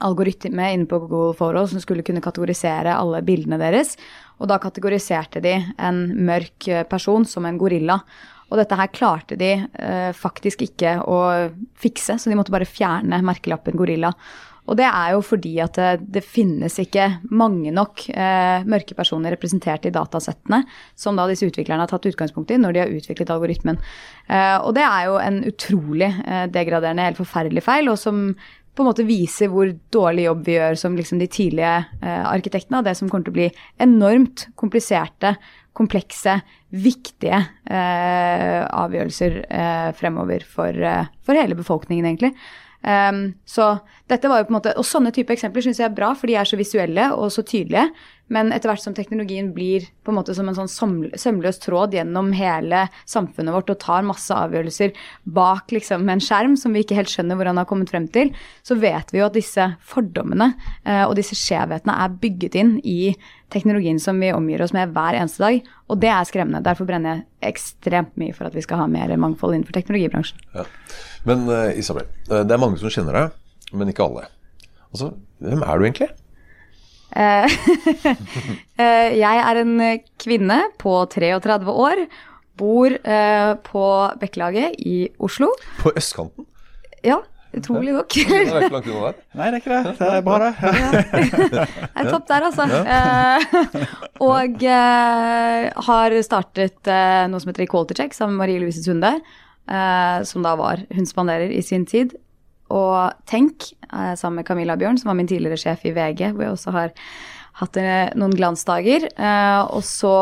algoritme 0.04 0.72
inne 0.74 0.88
på 0.90 1.00
Google 1.06 1.36
Photos 1.38 1.72
som 1.72 1.84
skulle 1.84 2.04
kunne 2.06 2.24
kategorisere 2.24 2.96
alle 2.96 3.22
bildene 3.26 3.60
deres. 3.62 3.96
Og 4.40 4.50
da 4.52 4.60
kategoriserte 4.62 5.42
de 5.44 5.58
en 5.78 6.02
mørk 6.28 6.68
eh, 6.68 6.88
person 6.90 7.28
som 7.28 7.48
en 7.48 7.60
gorilla. 7.62 8.00
Og 8.52 8.60
dette 8.60 8.78
her 8.78 8.92
klarte 8.94 9.38
de 9.40 9.54
eh, 9.58 10.12
faktisk 10.16 10.66
ikke 10.68 11.00
å 11.02 11.22
fikse, 11.82 12.20
så 12.20 12.30
de 12.30 12.38
måtte 12.38 12.54
bare 12.54 12.70
fjerne 12.70 13.24
merkelappen 13.26 13.78
gorilla. 13.80 14.12
Og 14.66 14.78
det 14.80 14.86
er 14.88 15.14
jo 15.14 15.22
fordi 15.26 15.54
at 15.62 15.78
det, 15.78 16.08
det 16.16 16.24
finnes 16.26 16.74
ikke 16.82 17.06
mange 17.30 17.74
nok 17.74 18.08
eh, 18.10 18.66
mørke 18.66 18.98
personer 18.98 19.36
representert 19.36 19.86
i 19.86 19.94
datasettene 19.94 20.64
som 20.98 21.18
da 21.18 21.28
disse 21.30 21.46
utviklerne 21.46 21.86
har 21.86 21.92
tatt 21.92 22.08
utgangspunkt 22.10 22.54
i 22.54 22.58
når 22.62 22.74
de 22.74 22.82
har 22.82 22.94
utviklet 22.94 23.34
algoritmen. 23.34 23.78
Eh, 24.26 24.58
og 24.58 24.74
det 24.78 24.86
er 24.88 25.10
jo 25.10 25.20
en 25.22 25.42
utrolig 25.52 26.10
eh, 26.10 26.46
degraderende, 26.54 27.06
helt 27.12 27.22
forferdelig 27.22 27.66
feil, 27.66 27.92
og 27.94 28.02
som 28.02 28.32
på 28.76 28.84
en 28.84 28.90
måte 28.90 29.06
viser 29.08 29.52
hvor 29.52 29.70
dårlig 29.94 30.28
jobb 30.28 30.42
vi 30.46 30.58
gjør 30.58 30.80
som 30.80 30.98
liksom 30.98 31.22
de 31.22 31.30
tidlige 31.32 31.76
eh, 32.02 32.26
arkitektene, 32.28 32.84
det 32.84 32.96
som 33.00 33.10
kommer 33.12 33.28
til 33.28 33.36
å 33.36 33.38
bli 33.40 33.48
enormt 33.84 34.50
kompliserte, 34.60 35.36
komplekse, 35.76 36.40
viktige 36.76 37.40
eh, 37.72 38.62
avgjørelser 38.68 39.40
eh, 39.48 39.90
fremover 39.96 40.46
for, 40.48 40.76
eh, 40.76 41.08
for, 41.24 41.40
hele 41.40 41.58
befolkningen, 41.58 42.08
egentlig. 42.08 42.36
Um, 42.86 43.32
så 43.50 43.80
dette 44.12 44.30
var 44.30 44.44
jo 44.44 44.46
på 44.46 44.52
en 44.54 44.56
måte, 44.60 44.76
Og 44.78 44.86
sånne 44.86 45.10
type 45.10 45.34
eksempler 45.34 45.64
syns 45.66 45.80
jeg 45.82 45.88
er 45.88 45.96
bra, 45.96 46.12
for 46.14 46.30
de 46.30 46.36
er 46.38 46.46
så 46.46 46.60
visuelle 46.60 47.08
og 47.16 47.32
så 47.34 47.42
tydelige. 47.42 47.88
Men 48.34 48.50
etter 48.56 48.72
hvert 48.72 48.82
som 48.82 48.96
teknologien 48.98 49.52
blir 49.54 49.86
på 50.06 50.10
en 50.10 50.18
måte 50.18 50.34
som 50.34 50.48
en 50.50 50.58
sånn 50.58 50.70
sømløs 51.20 51.60
tråd 51.62 51.94
gjennom 51.94 52.32
hele 52.34 52.88
samfunnet 53.06 53.54
vårt 53.54 53.70
og 53.70 53.80
tar 53.84 54.08
masse 54.08 54.34
avgjørelser 54.34 54.96
bak 55.36 55.74
liksom 55.76 56.10
en 56.10 56.24
skjerm 56.24 56.56
som 56.58 56.74
vi 56.74 56.82
ikke 56.82 56.98
helt 56.98 57.12
skjønner 57.12 57.38
hvor 57.38 57.52
han 57.52 57.62
har 57.62 57.70
kommet 57.70 57.94
frem 57.94 58.08
til, 58.10 58.32
så 58.66 58.78
vet 58.82 59.14
vi 59.14 59.22
jo 59.22 59.28
at 59.28 59.38
disse 59.38 59.68
fordommene 59.86 60.52
uh, 60.88 61.06
og 61.06 61.16
disse 61.20 61.38
skjevhetene 61.38 62.00
er 62.02 62.18
bygget 62.26 62.58
inn 62.62 62.76
i 62.82 63.14
teknologien 63.54 64.02
som 64.02 64.18
vi 64.22 64.34
omgir 64.34 64.66
oss 64.66 64.74
med 64.74 64.96
hver 64.96 65.20
eneste 65.20 65.46
dag. 65.46 65.62
Og 65.94 66.02
det 66.02 66.10
er 66.10 66.26
skremmende. 66.26 66.66
Derfor 66.66 66.90
brenner 66.90 67.22
jeg 67.22 67.54
ekstremt 67.54 68.16
mye 68.18 68.34
for 68.34 68.50
at 68.50 68.58
vi 68.58 68.66
skal 68.66 68.82
ha 68.82 68.90
mer 68.90 69.14
mangfold 69.22 69.54
innenfor 69.54 69.78
teknologibransjen. 69.78 70.42
Ja. 70.58 70.66
Men 71.30 71.46
uh, 71.52 71.70
Isabel, 71.78 72.10
uh, 72.32 72.42
det 72.42 72.58
er 72.58 72.62
mange 72.62 72.82
som 72.82 72.90
kjenner 72.90 73.22
deg, 73.22 73.42
men 73.78 73.94
ikke 73.94 74.10
alle. 74.10 74.30
Altså, 74.90 75.14
hvem 75.46 75.62
er 75.62 75.78
du 75.78 75.86
egentlig? 75.86 76.14
jeg 79.26 79.42
er 79.42 79.62
en 79.62 79.76
kvinne 80.20 80.60
på 80.82 80.98
33 81.12 81.72
år. 81.72 82.06
Bor 82.56 82.90
på 83.68 83.86
Bekkelaget 84.20 84.76
i 84.80 85.10
Oslo. 85.20 85.52
På 85.82 85.92
østkanten? 85.96 86.46
Ja. 87.06 87.22
Utrolig 87.56 87.94
nok. 87.96 88.12
det 88.12 88.36
er 88.36 88.66
ikke 88.66 88.74
langt 88.74 88.88
unna 88.92 89.06
der. 89.08 89.14
Nei, 89.38 89.46
det 89.48 89.54
er 89.54 89.60
ikke 89.62 89.76
det. 89.76 89.84
Det 90.00 90.08
er 90.12 90.22
bra, 90.26 90.36
det. 90.44 90.54
det 91.54 91.62
er 92.02 92.06
topp 92.10 92.26
der, 92.32 92.42
altså. 92.50 92.64
Ja. 92.68 92.80
og 94.32 94.52
uh, 94.66 95.62
har 95.88 96.10
startet 96.26 96.80
uh, 96.92 97.24
noe 97.32 97.40
som 97.42 97.50
heter 97.52 97.66
Equality 97.68 97.94
Check 98.02 98.12
sammen 98.18 98.34
med 98.36 98.42
Marie 98.44 98.60
Louise 98.64 98.82
Sunde, 98.84 99.12
uh, 99.72 100.18
som 100.28 100.40
da 100.46 100.52
var 100.60 100.78
Hun 100.92 101.06
spanderer 101.08 101.50
i 101.54 101.62
sin 101.64 101.86
tid. 101.88 102.10
Og 102.74 103.14
Tenk 103.30 103.70
sammen 104.18 104.40
med 104.40 104.48
Camilla 104.48 104.76
Bjørn, 104.80 104.98
som 104.98 105.12
var 105.12 105.18
min 105.20 105.30
tidligere 105.30 105.60
sjef 105.60 105.84
i 105.86 105.94
VG, 105.94 106.32
hvor 106.34 106.46
jeg 106.46 106.56
også 106.56 106.74
har 106.76 106.94
hatt 107.62 107.78
noen 108.18 108.34
glansdager. 108.36 109.06
og 109.70 109.84
så 109.86 110.16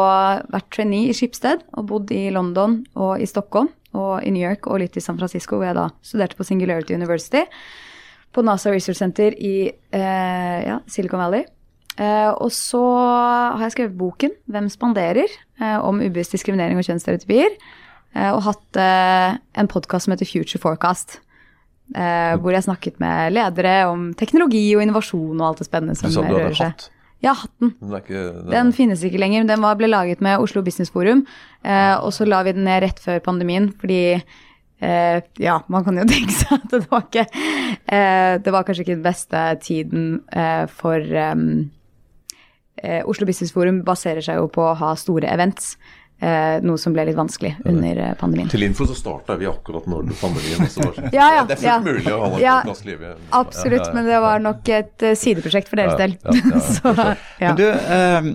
vært 0.52 0.68
trainee 0.76 1.10
i 1.10 1.16
Skipsted 1.18 1.64
og 1.72 1.88
bodd 1.90 2.12
i 2.12 2.28
London 2.36 2.82
og 2.94 3.24
i 3.24 3.26
Stockholm 3.26 3.72
og 3.98 4.26
i 4.26 4.32
New 4.34 4.44
York 4.44 4.68
og 4.70 4.82
litt 4.82 4.98
i 4.98 5.04
San 5.04 5.18
Francisco, 5.20 5.58
hvor 5.58 5.70
jeg 5.70 5.78
da 5.78 5.88
studerte 6.06 6.38
på 6.38 6.46
Singularity 6.48 6.96
University. 6.98 7.44
På 8.34 8.42
NASA 8.42 8.72
Research 8.74 8.98
Center 8.98 9.36
i 9.38 9.70
eh, 9.70 10.60
ja, 10.66 10.80
Silicon 10.90 11.22
Valley. 11.22 11.46
Eh, 12.02 12.32
og 12.34 12.50
så 12.54 12.82
har 12.82 13.62
jeg 13.68 13.76
skrevet 13.76 13.98
boken 13.98 14.32
'Hvem 14.50 14.70
spanderer?' 14.70 15.38
Eh, 15.62 15.78
om 15.78 16.02
ubevisst 16.02 16.34
diskriminering 16.34 16.78
og 16.78 16.84
kjønnsstereotypier. 16.84 17.54
Eh, 18.16 18.32
og 18.34 18.42
hatt 18.42 18.78
eh, 18.78 19.38
en 19.54 19.70
podkast 19.70 20.06
som 20.06 20.12
heter 20.12 20.26
Future 20.26 20.60
Forecast. 20.60 21.20
Hvor 21.94 22.56
jeg 22.56 22.64
snakket 22.66 22.96
med 23.04 23.34
ledere 23.36 23.74
om 23.92 24.06
teknologi 24.18 24.62
og 24.74 24.82
innovasjon 24.86 25.36
og 25.36 25.48
alt 25.50 25.60
det 25.62 25.68
spennende 25.68 25.98
som 26.00 26.16
rører 26.16 26.56
seg. 26.58 26.86
Ja, 27.24 27.32
hatten. 27.40 27.72
Den, 27.80 27.94
ikke, 27.96 28.22
den, 28.44 28.50
den 28.52 28.72
finnes 28.76 29.04
ikke 29.08 29.22
lenger. 29.22 29.46
Den 29.48 29.64
var, 29.64 29.78
ble 29.80 29.88
laget 29.88 30.24
med 30.24 30.44
Oslo 30.44 30.64
Business 30.66 30.92
Forum, 30.92 31.24
eh, 31.64 31.96
og 31.96 32.12
så 32.16 32.28
la 32.28 32.42
vi 32.44 32.56
den 32.56 32.68
ned 32.68 32.82
rett 32.84 33.00
før 33.00 33.22
pandemien 33.24 33.70
fordi 33.80 34.02
eh, 34.18 35.20
ja, 35.40 35.62
man 35.72 35.88
kan 35.88 36.02
jo 36.02 36.08
tenke 36.12 36.36
seg 36.36 36.58
at 36.58 36.68
det 36.74 36.82
var 36.92 37.06
ikke 37.08 37.24
eh, 37.24 38.34
Det 38.44 38.56
var 38.56 38.68
kanskje 38.68 38.84
ikke 38.84 38.98
den 38.98 39.08
beste 39.08 39.46
tiden 39.64 40.10
eh, 40.36 40.66
for 40.68 41.00
eh, 41.00 41.48
eh, 42.84 43.02
Oslo 43.08 43.30
Business 43.30 43.56
Forum 43.56 43.86
baserer 43.88 44.26
seg 44.26 44.42
jo 44.42 44.52
på 44.52 44.68
å 44.68 44.78
ha 44.84 44.92
store 45.00 45.32
events. 45.32 45.78
Eh, 46.24 46.62
noe 46.64 46.80
som 46.80 46.94
ble 46.96 47.04
litt 47.10 47.18
vanskelig 47.18 47.58
under 47.68 47.98
eh, 48.00 48.12
pandemien. 48.16 48.48
Til 48.48 48.64
info 48.64 48.86
så 48.88 48.96
starta 48.96 49.36
vi 49.36 49.48
akkurat 49.50 49.90
når 49.92 50.14
pandemien 50.22 50.62
også 50.64 50.86
var 50.86 51.00
ja, 51.18 51.26
ja, 51.36 51.42
Det 51.50 51.58
er 51.58 51.60
fullt 51.60 51.68
ja, 51.68 51.80
mulig 51.84 52.14
å 52.14 52.20
ha 52.22 52.30
et 52.30 52.44
ja, 52.46 52.76
liv 52.88 53.02
Absolutt, 53.42 53.90
men 53.92 54.08
det 54.08 54.20
var 54.24 54.44
nok 54.44 54.72
et 54.72 55.04
uh, 55.04 55.16
sideprosjekt 55.20 55.68
for 55.68 55.82
deres 55.82 56.00
del. 56.00 56.16
så, 56.78 56.94
men 57.42 57.60
du, 57.60 57.66
eh, 57.68 58.30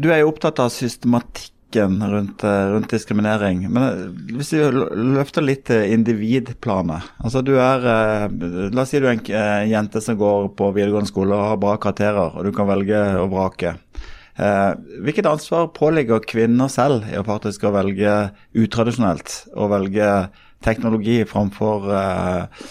du 0.00 0.08
er 0.08 0.22
jo 0.22 0.30
opptatt 0.32 0.62
av 0.64 0.72
systematikken 0.72 2.00
rundt, 2.14 2.46
rundt, 2.46 2.88
diskriminering. 2.94 3.66
Men 3.68 4.16
hvis 4.38 4.54
vi 4.54 4.64
løfter 4.64 5.44
litt 5.44 5.66
til 5.68 5.84
individplanet. 5.98 7.12
Altså 7.20 7.44
du 7.44 7.58
er 7.58 7.84
La 7.84 8.86
oss 8.86 8.94
si 8.94 9.02
du 9.02 9.10
er 9.10 9.18
en 9.18 9.68
jente 9.68 10.00
som 10.00 10.16
går 10.16 10.54
på 10.56 10.72
videregående 10.72 11.12
skole 11.12 11.36
og 11.36 11.50
har 11.50 11.60
bra 11.60 11.76
karakterer, 11.76 12.38
og 12.38 12.48
du 12.48 12.54
kan 12.56 12.72
velge 12.72 13.04
å 13.20 13.28
vrake. 13.28 13.76
Eh, 14.34 14.72
hvilket 15.06 15.28
ansvar 15.30 15.68
påligger 15.76 16.24
kvinner 16.26 16.70
selv 16.72 17.06
i 17.06 17.14
å 17.18 17.26
faktisk 17.26 17.68
å 17.68 17.74
velge 17.76 18.14
utradisjonelt, 18.58 19.36
og 19.54 19.70
velge 19.70 20.08
teknologi 20.64 21.20
framfor 21.28 21.90
eh, 21.94 22.68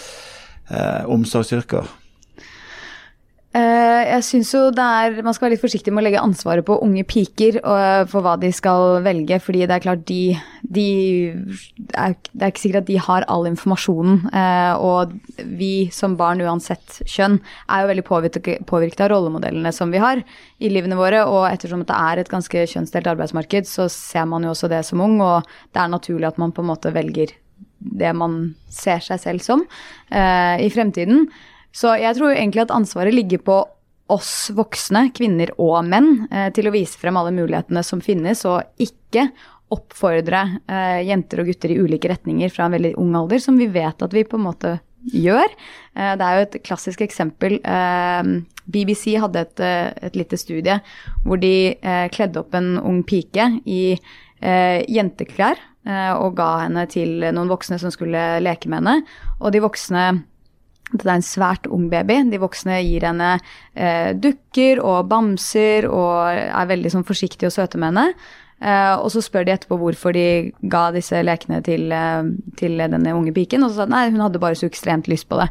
eh, 0.68 1.04
omsorgsyrker? 1.08 1.88
Eh, 3.54 4.00
jeg 4.08 4.24
syns 4.26 4.48
jo 4.50 4.60
det 4.74 4.82
er 4.82 5.20
Man 5.22 5.34
skal 5.36 5.46
være 5.46 5.54
litt 5.54 5.62
forsiktig 5.62 5.92
med 5.94 6.02
å 6.02 6.04
legge 6.08 6.22
ansvaret 6.22 6.66
på 6.66 6.74
unge 6.82 7.04
piker 7.06 7.60
eh, 7.60 8.00
for 8.10 8.26
hva 8.26 8.32
de 8.40 8.50
skal 8.54 8.98
velge, 9.04 9.38
fordi 9.44 9.62
det 9.62 9.76
er 9.76 9.84
klart 9.84 10.02
de, 10.08 10.34
de 10.66 10.86
Det 11.78 11.94
er 11.94 12.48
ikke 12.48 12.64
sikkert 12.64 12.80
at 12.82 12.88
de 12.88 12.98
har 12.98 13.26
all 13.30 13.46
informasjonen. 13.46 14.24
Eh, 14.34 14.82
og 14.82 15.14
vi 15.60 15.86
som 15.94 16.18
barn, 16.18 16.42
uansett 16.42 16.98
kjønn, 17.06 17.38
er 17.70 17.84
jo 17.84 17.92
veldig 17.92 18.06
påvirket 18.66 19.04
av 19.06 19.12
rollemodellene 19.14 19.74
som 19.76 19.94
vi 19.94 20.02
har 20.02 20.24
i 20.58 20.72
livene 20.72 20.98
våre. 20.98 21.22
Og 21.30 21.46
ettersom 21.52 21.86
det 21.86 21.94
er 21.94 22.24
et 22.24 22.34
ganske 22.34 22.66
kjønnsdelt 22.74 23.14
arbeidsmarked, 23.14 23.70
så 23.70 23.86
ser 23.92 24.26
man 24.30 24.42
jo 24.42 24.50
også 24.56 24.72
det 24.72 24.82
som 24.88 25.04
ung, 25.04 25.20
og 25.22 25.46
det 25.70 25.84
er 25.84 25.94
naturlig 25.94 26.32
at 26.32 26.42
man 26.42 26.54
på 26.54 26.64
en 26.64 26.72
måte 26.74 26.94
velger 26.94 27.38
det 27.78 28.14
man 28.16 28.54
ser 28.72 29.02
seg 29.04 29.20
selv 29.20 29.44
som 29.44 29.66
i 30.08 30.70
fremtiden. 30.72 31.26
Så 31.74 31.96
jeg 31.98 32.14
tror 32.18 32.34
egentlig 32.34 32.64
at 32.64 32.74
ansvaret 32.74 33.14
ligger 33.16 33.42
på 33.42 33.58
oss 34.12 34.50
voksne, 34.54 35.08
kvinner 35.16 35.50
og 35.60 35.80
menn, 35.88 36.26
eh, 36.30 36.50
til 36.54 36.68
å 36.68 36.74
vise 36.74 36.98
frem 37.00 37.16
alle 37.16 37.32
mulighetene 37.34 37.82
som 37.84 38.02
finnes, 38.04 38.44
og 38.48 38.62
ikke 38.80 39.30
oppfordre 39.74 40.42
eh, 40.68 41.00
jenter 41.08 41.40
og 41.40 41.48
gutter 41.48 41.72
i 41.72 41.78
ulike 41.80 42.10
retninger 42.12 42.52
fra 42.52 42.68
en 42.68 42.76
veldig 42.76 42.94
ung 43.00 43.14
alder, 43.16 43.40
som 43.42 43.56
vi 43.58 43.70
vet 43.72 44.04
at 44.04 44.12
vi 44.14 44.26
på 44.28 44.38
en 44.38 44.44
måte 44.44 44.74
gjør. 45.14 45.48
Eh, 45.96 46.12
det 46.20 46.26
er 46.26 46.36
jo 46.36 46.44
et 46.48 46.58
klassisk 46.68 47.04
eksempel. 47.06 47.56
BBC 48.64 49.16
hadde 49.20 49.42
et, 49.44 49.60
et 49.60 50.14
lite 50.16 50.38
studie 50.40 50.78
hvor 51.26 51.36
de 51.36 51.76
kledde 52.14 52.40
opp 52.40 52.54
en 52.56 52.78
ung 52.80 53.02
pike 53.04 53.44
i 53.68 53.98
jenteklær 54.40 55.60
og 56.16 56.38
ga 56.38 56.46
henne 56.62 56.86
til 56.88 57.26
noen 57.26 57.50
voksne 57.52 57.76
som 57.82 57.92
skulle 57.92 58.22
leke 58.40 58.70
med 58.72 58.80
henne. 58.80 59.18
Og 59.44 59.52
de 59.52 59.60
voksne 59.60 60.06
dette 60.94 61.10
er 61.10 61.18
en 61.18 61.26
svært 61.26 61.66
ung 61.72 61.88
baby. 61.92 62.20
De 62.30 62.40
voksne 62.42 62.78
gir 62.84 63.04
henne 63.08 63.34
eh, 63.74 64.14
dukker 64.14 64.80
og 64.84 65.10
bamser 65.10 65.88
og 65.90 66.30
er 66.30 66.70
veldig 66.70 66.94
sånn, 66.94 67.06
forsiktige 67.06 67.50
og 67.50 67.56
søte 67.56 67.80
med 67.80 67.92
henne. 67.92 68.08
Eh, 68.64 68.94
og 68.96 69.10
så 69.12 69.20
spør 69.24 69.44
de 69.44 69.54
etterpå 69.54 69.76
hvorfor 69.80 70.14
de 70.16 70.54
ga 70.72 70.86
disse 70.94 71.18
lekene 71.26 71.60
til, 71.66 71.90
eh, 71.92 72.30
til 72.56 72.78
denne 72.80 73.16
unge 73.16 73.34
piken. 73.34 73.64
Og 73.64 73.72
så 73.72 73.82
sa 73.82 73.88
de 73.88 73.96
nei, 73.96 74.08
hun 74.10 74.24
hadde 74.24 74.42
bare 74.42 74.58
så 74.58 74.70
ekstremt 74.70 75.10
lyst 75.10 75.28
på 75.28 75.40
det. 75.40 75.50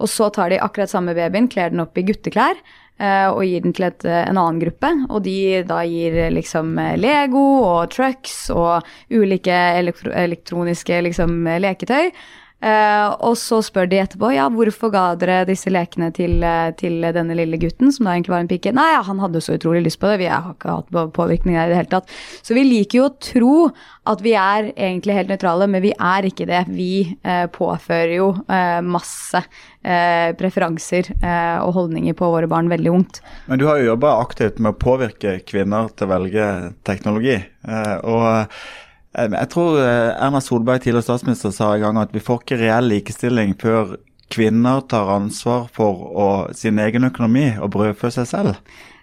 Og 0.00 0.08
så 0.08 0.30
tar 0.32 0.50
de 0.50 0.60
akkurat 0.60 0.90
samme 0.90 1.14
babyen, 1.16 1.48
kler 1.48 1.70
den 1.70 1.82
opp 1.82 1.96
i 1.96 2.04
gutteklær 2.08 2.56
eh, 2.98 3.28
og 3.28 3.44
gir 3.44 3.64
den 3.64 3.74
til 3.76 3.86
et, 3.88 4.04
en 4.04 4.40
annen 4.40 4.60
gruppe. 4.60 4.90
Og 5.08 5.22
de 5.24 5.62
da 5.68 5.82
gir 5.88 6.18
liksom 6.34 6.74
Lego 7.00 7.46
og 7.62 7.90
trucks 7.94 8.50
og 8.50 8.84
ulike 9.12 9.56
elektro 9.78 10.12
elektroniske 10.12 11.02
liksom 11.08 11.44
leketøy. 11.60 12.10
Uh, 12.60 13.14
og 13.24 13.38
så 13.40 13.62
spør 13.64 13.86
de 13.88 14.02
etterpå 14.02 14.34
ja, 14.34 14.44
hvorfor 14.52 14.90
ga 14.92 15.04
dere 15.16 15.46
disse 15.48 15.70
lekene 15.72 16.10
til, 16.12 16.42
til, 16.76 16.98
denne 17.16 17.36
lille 17.38 17.56
gutten, 17.60 17.88
som 17.88 18.04
da 18.04 18.12
egentlig 18.12 18.34
var 18.34 18.42
en 18.44 18.50
pike. 18.50 18.74
Nei, 18.76 18.90
ja, 18.92 18.98
han 19.06 19.22
hadde 19.22 19.40
så 19.40 19.56
utrolig 19.56 19.80
lyst 19.86 20.00
på 20.02 20.10
det. 20.10 20.18
Vi 20.20 20.28
har 20.28 20.50
ikke 20.52 20.74
hatt 20.76 21.14
påvirkning 21.16 21.56
der 21.56 21.70
i 21.70 21.72
det 21.72 21.78
hele 21.78 21.92
tatt. 21.94 22.12
Så 22.44 22.56
vi 22.56 22.66
liker 22.68 23.00
jo 23.00 23.06
å 23.08 23.14
tro 23.16 23.54
at 24.10 24.24
vi 24.24 24.34
er 24.36 24.68
egentlig 24.74 25.16
helt 25.16 25.32
nøytrale, 25.32 25.70
men 25.72 25.84
vi 25.86 25.94
er 25.96 26.28
ikke 26.28 26.48
det. 26.50 26.66
Vi 26.68 26.92
uh, 27.24 27.46
påfører 27.54 28.14
jo 28.18 28.30
uh, 28.36 28.80
masse 28.84 29.44
preferanser 29.80 31.06
og 31.64 31.70
holdninger 31.72 32.12
på 32.12 32.26
våre 32.28 32.44
barn 32.52 32.66
veldig 32.68 32.90
ungt. 32.92 33.22
Men 33.48 33.62
du 33.62 33.64
har 33.64 33.78
jo 33.80 33.86
jobba 33.94 34.10
aktivt 34.20 34.58
med 34.60 34.74
å 34.74 34.76
påvirke 34.76 35.38
kvinner 35.48 35.88
til 35.96 36.04
å 36.04 36.10
velge 36.10 36.48
teknologi. 36.84 37.38
og 38.04 38.50
jeg 39.10 39.48
tror 39.50 39.80
eh, 39.82 40.12
Erna 40.22 40.40
Solberg, 40.42 40.84
tidligere 40.84 41.02
statsminister, 41.08 41.50
sa 41.54 41.72
en 41.74 41.82
gang 41.82 41.98
at 41.98 42.14
vi 42.14 42.22
får 42.22 42.44
ikke 42.44 42.60
reell 42.60 42.90
likestilling 42.92 43.56
før 43.58 43.96
kvinner 44.30 44.84
tar 44.86 45.10
ansvar 45.10 45.66
for 45.74 46.04
å, 46.14 46.28
sin 46.54 46.78
egen 46.78 47.08
økonomi 47.08 47.48
og 47.58 47.72
brødfø 47.74 48.12
seg 48.14 48.28
selv. 48.30 48.60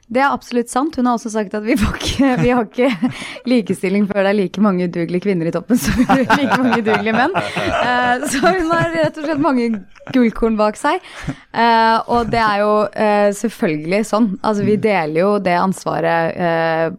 Det 0.08 0.22
er 0.24 0.32
absolutt 0.32 0.70
sant. 0.72 0.96
Hun 0.96 1.10
har 1.10 1.18
også 1.18 1.34
sagt 1.34 1.56
at 1.58 1.66
vi, 1.66 1.76
ikke, 1.76 2.30
vi 2.40 2.52
har 2.56 2.64
ikke 2.64 3.12
likestilling 3.50 4.06
før 4.08 4.24
det 4.24 4.32
er 4.32 4.38
like 4.38 4.64
mange 4.64 4.88
udugelige 4.88 5.26
kvinner 5.26 5.50
i 5.50 5.54
toppen 5.56 5.80
som 5.82 6.00
like 6.40 6.60
mange 6.62 6.80
udugelige 6.80 7.16
menn. 7.18 7.36
Uh, 7.36 8.24
så 8.32 8.40
hun 8.46 8.72
har 8.72 8.94
rett 8.96 9.20
og 9.20 9.28
slett 9.28 9.44
mange 9.44 9.68
gullkorn 10.16 10.56
bak 10.60 10.80
seg. 10.80 11.04
Uh, 11.52 12.00
og 12.14 12.32
det 12.32 12.40
er 12.40 12.64
jo 12.64 12.72
uh, 12.88 13.28
selvfølgelig 13.36 14.02
sånn. 14.08 14.32
Altså 14.48 14.68
vi 14.68 14.80
deler 14.88 15.22
jo 15.26 15.32
det 15.44 15.58
ansvaret, 15.60 16.40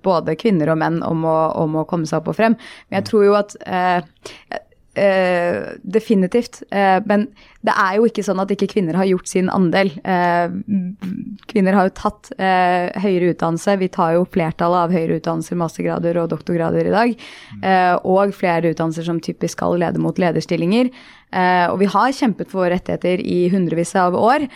både 0.04 0.36
kvinner 0.38 0.74
og 0.74 0.80
menn, 0.80 1.00
om 1.06 1.24
å, 1.28 1.36
om 1.62 1.80
å, 1.80 1.88
komme 1.88 2.08
seg 2.08 2.20
opp 2.20 2.32
og 2.32 2.36
frem. 2.36 2.56
Men 2.88 3.00
jeg 3.00 3.08
tror 3.08 3.24
jo 3.24 3.36
at 3.38 3.56
Uh, 4.98 5.76
definitivt. 5.82 6.62
Uh, 6.74 6.98
men 7.06 7.28
det 7.66 7.74
er 7.74 7.98
jo 7.98 8.06
ikke 8.08 8.24
sånn 8.26 8.40
at 8.42 8.50
ikke 8.54 8.70
kvinner 8.72 8.96
har 8.98 9.06
gjort 9.06 9.30
sin 9.30 9.50
andel. 9.52 9.92
Uh, 10.02 10.50
kvinner 11.50 11.76
har 11.76 11.88
jo 11.88 11.94
tatt 11.98 12.30
høyere 12.38 13.32
utdannelse. 13.32 13.76
Vi 13.80 13.90
tar 13.94 14.16
jo 14.16 14.26
flertallet 14.30 14.88
av 14.88 14.94
høyere 14.94 15.18
utdannelser, 15.20 15.58
mastergrader 15.58 16.18
og 16.22 16.30
doktorgrader 16.32 16.88
i 16.88 16.94
dag. 16.94 17.14
og 18.04 18.34
flere 18.36 18.72
utdannelser 18.72 19.06
som 19.06 19.20
typisk 19.20 19.56
skal 19.58 19.78
lede 19.80 20.00
mot 20.02 20.18
lederstillinger. 20.18 20.90
Og 21.28 21.76
vi 21.80 21.88
har 21.92 22.14
kjempet 22.16 22.48
for 22.48 22.62
våre 22.62 22.76
rettigheter 22.76 23.20
i 23.20 23.50
hundrevis 23.52 23.92
av 24.00 24.16
år. 24.16 24.46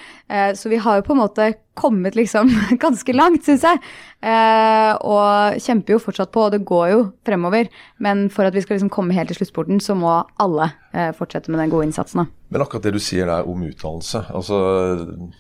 så 0.57 0.71
vi 0.73 0.79
har 0.81 0.99
jo 0.99 1.05
på 1.05 1.13
en 1.13 1.21
måte 1.21 1.49
kommet 1.75 2.15
liksom 2.15 2.51
ganske 2.85 3.13
langt, 3.13 3.45
syns 3.45 3.65
jeg. 3.65 3.81
Eh, 4.23 4.93
og 5.09 5.59
kjemper 5.63 5.97
jo 5.97 6.03
fortsatt 6.03 6.33
på, 6.35 6.45
og 6.47 6.55
det 6.55 6.63
går 6.69 6.91
jo 6.93 7.01
fremover. 7.27 7.71
Men 8.03 8.27
for 8.33 8.49
at 8.49 8.57
vi 8.57 8.63
skal 8.65 8.77
liksom 8.77 8.93
komme 8.93 9.17
helt 9.17 9.33
til 9.33 9.41
sluttsporten, 9.41 9.81
så 9.83 9.97
må 9.99 10.19
alle 10.43 10.71
eh, 10.93 11.11
fortsette 11.17 11.53
med 11.53 11.63
den 11.63 11.73
gode 11.73 11.89
innsatsen. 11.89 12.23
Da. 12.23 12.53
Men 12.53 12.67
akkurat 12.67 12.85
det 12.87 12.95
du 12.97 13.01
sier 13.03 13.31
der 13.31 13.49
om 13.49 13.65
utdannelse. 13.65 14.27
altså 14.35 14.59